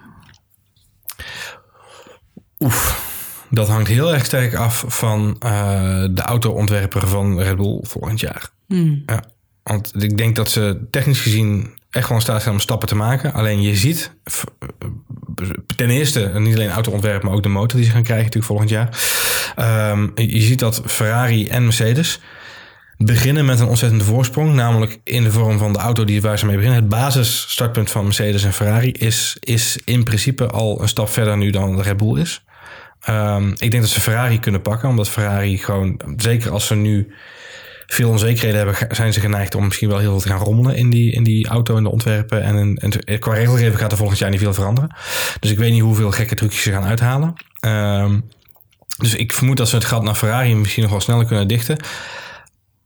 [2.59, 3.01] Oef,
[3.49, 8.49] dat hangt heel erg sterk af van eh, de autoontwerper van Red Bull volgend jaar.
[9.05, 9.23] Ja,
[9.63, 12.95] want ik denk dat ze technisch gezien echt wel in staat zijn om stappen te
[12.95, 13.33] maken.
[13.33, 17.93] Alleen je ziet eh, ten eerste niet alleen autoontwerp, maar ook de motor die ze
[17.93, 18.89] gaan krijgen natuurlijk volgend jaar.
[19.55, 22.19] Ehm, je ziet dat Ferrari en Mercedes
[22.97, 24.53] beginnen met een ontzettende voorsprong.
[24.53, 26.79] Namelijk in de vorm van de auto die, waar ze mee beginnen.
[26.79, 31.49] Het basisstartpunt van Mercedes en Ferrari is, is in principe al een stap verder nu
[31.49, 32.43] dan de Red Bull is.
[33.01, 34.89] Ehm, ik denk dat ze Ferrari kunnen pakken.
[34.89, 37.13] Omdat Ferrari gewoon, zeker als ze nu
[37.87, 40.89] veel onzekerheden hebben, zijn ze geneigd om misschien wel heel veel te gaan rommelen in
[40.89, 42.43] die, in die auto en de ontwerpen.
[42.43, 44.95] En, qua regelgeving gaat er volgend jaar niet veel veranderen.
[45.39, 47.33] Dus ik weet niet hoeveel gekke trucjes ze gaan uithalen.
[47.59, 48.19] Ehm,
[48.97, 51.77] dus ik vermoed dat ze het gat naar Ferrari misschien nog wel sneller kunnen dichten.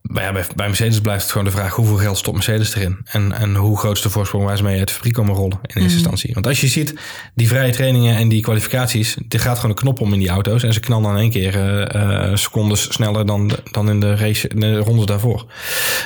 [0.02, 2.98] Maar ja, bij, bij Mercedes blijft het gewoon de vraag hoeveel geld stopt Mercedes erin?
[3.04, 5.58] En, en hoe groot is de voorsprong waar ze mee uit de fabriek komen rollen
[5.62, 6.34] in eerste instantie?
[6.34, 6.94] Want als je ziet,
[7.34, 10.62] die vrije trainingen en die kwalificaties, er gaat gewoon een knop om in die auto's.
[10.62, 14.48] En ze knallen dan in één keer eh, secondes sneller dan, dan in de race,
[14.48, 15.46] in de ronde daarvoor.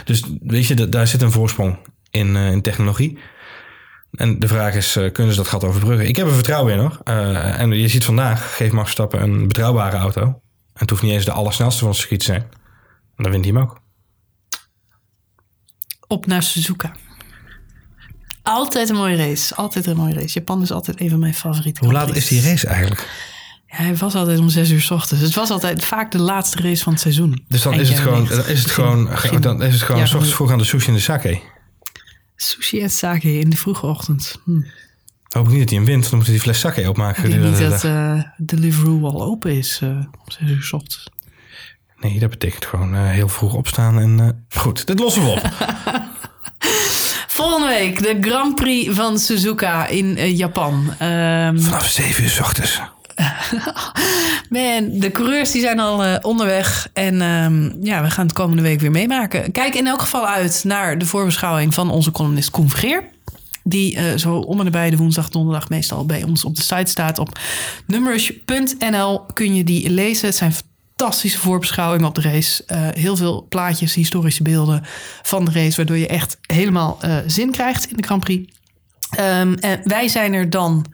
[0.05, 1.79] Dus weet je, da- daar zit een voorsprong
[2.11, 3.19] in, eh, in technologie.
[4.15, 6.09] En de vraag is, kunnen ze dat gat overbruggen?
[6.09, 6.99] Ik heb er vertrouwen in hoor.
[7.05, 10.23] En je ziet vandaag, geeft Max Verstappen een betrouwbare auto.
[10.23, 10.35] En
[10.81, 12.41] het hoeft niet eens de allersnelste van het circuit te zijn.
[13.17, 13.83] En dan wint hij hem ook.
[16.07, 16.93] Op naar Suzuka.
[18.43, 19.55] Altijd een mooie race.
[19.55, 20.39] Altijd een mooie race.
[20.39, 23.09] Japan is altijd een van mijn favoriete Hoe laat is die race eigenlijk?
[23.67, 25.25] Ja, hij was altijd om zes uur s ochtends.
[25.25, 27.45] Het was altijd vaak de laatste race van het seizoen.
[27.49, 28.49] Dus dan is het gewoon, 90.
[28.49, 30.95] is het gewoon, begin dan is het gewoon s ochtends vroeg aan de sushi en
[30.95, 31.41] de sake.
[32.37, 34.41] Sushi en sake in de vroege ochtend.
[34.45, 34.61] Hm.
[35.29, 37.25] Hoop ik niet dat hij hem wint, dan moet hij die fles sake opmaken.
[37.25, 40.63] Ik denk niet de dat eh de Deliveroo al open is eh, om zes uur
[40.63, 41.11] s ochtends.
[42.05, 43.99] Nee, dat betekent gewoon eh, heel vroeg opstaan.
[43.99, 45.51] En eh, goed, dit lossen we op.
[47.27, 50.95] Volgende week de Grand Prix van Suzuka in eh, Japan.
[50.99, 52.81] Ehm, Vanaf 7 uur s ochtends.
[54.49, 56.89] Man, de coureurs die zijn al onderweg.
[56.93, 59.53] En ehm, ja, we gaan het komende week weer meemaken.
[59.53, 63.03] Kijk in elk geval uit naar de voorbeschouwing van onze columnist Koen Vergeer.
[63.63, 67.19] Die zo om en nabij de woensdag, donderdag meestal bij ons op de site staat.
[67.19, 67.39] Op
[67.87, 70.27] nummers.nl kun je die lezen.
[70.27, 70.53] Het zijn
[70.97, 72.63] fantastische voorbeschouwingen op de race.
[72.67, 74.83] Eh, heel veel plaatjes, historische beelden
[75.23, 75.77] van de race.
[75.77, 78.53] Waardoor je echt helemaal eh, zin krijgt in de Grand Prix.
[79.11, 80.87] Ehm, en wij zijn er dan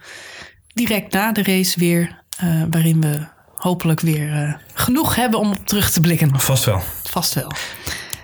[0.74, 2.18] direct na de race weer.
[2.36, 6.40] eh, waarin we hopelijk weer genoeg hebben om op terug te blikken.
[6.40, 6.82] Vast wel.
[7.02, 7.52] Vast wel.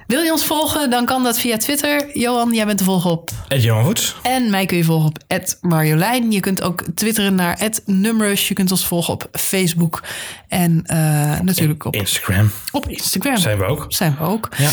[0.07, 2.19] Wil je ons volgen, dan kan dat via Twitter.
[2.19, 3.31] Johan, jij bent te volgen op.
[3.49, 4.17] Ed Johan Voets.
[4.23, 5.19] En mij kun je volgen op
[5.61, 6.31] Marjolein.
[6.31, 8.49] Je kunt ook twitteren naar Numerous.
[8.49, 10.03] Je kunt ons volgen op Facebook.
[10.49, 12.51] En eh, natuurlijk op, Instagram.
[12.73, 13.37] op Instagram.
[13.37, 13.85] Zijn we ook.
[13.89, 14.49] Zijn we ook.
[14.57, 14.71] Ja.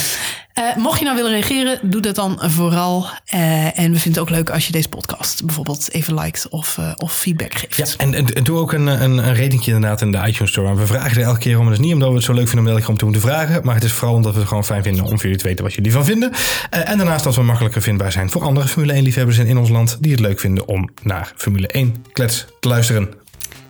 [0.53, 3.07] Eh, mocht je nou willen reageren, doe dat dan vooral.
[3.25, 6.77] Eh, en we vinden het ook leuk als je deze podcast bijvoorbeeld even liked of,
[6.77, 7.77] eh, of feedback geeft.
[7.77, 10.75] Ja, en, en, en doe ook een, een, een ratingje inderdaad in de iTunes Store.
[10.75, 11.65] We vragen er elke keer om.
[11.65, 13.21] Het is niet omdat we het zo leuk vinden om elke keer om te moeten
[13.21, 13.65] vragen.
[13.65, 15.63] Maar het is vooral omdat we het gewoon fijn vinden om voor jullie te weten
[15.63, 16.31] wat jullie van vinden.
[16.69, 19.97] En daarnaast dat we makkelijker vindbaar zijn voor andere Formule 1 liefhebbers in ons land.
[19.99, 23.13] Die het leuk vinden om naar Formule 1 klets te luisteren.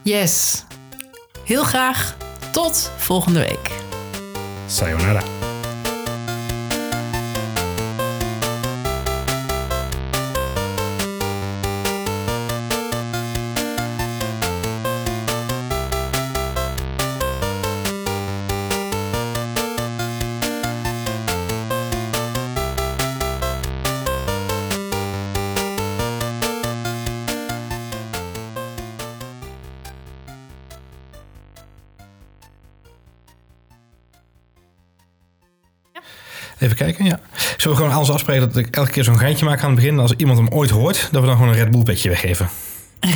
[0.02, 0.64] Yes.
[1.44, 2.16] Heel graag.
[2.52, 3.72] Tot volgende week.
[4.68, 5.43] Sayonara.
[36.84, 37.20] Kijken, ja.
[37.58, 40.00] Zullen we gewoon alles afspreken dat ik elke keer zo'n geintje maak aan het begin?
[40.00, 42.50] Als iemand hem ooit hoort, dat we dan gewoon een Red Bull petje weggeven.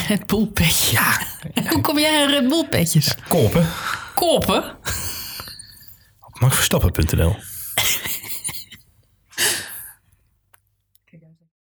[0.08, 0.92] Red Bull petje.
[0.92, 1.22] Ja.
[1.74, 3.16] Hoe kom jij aan Red Bull petjes?
[3.28, 3.68] Kopen
[4.14, 4.64] Kopen?
[6.20, 7.36] op maxverstappen.nl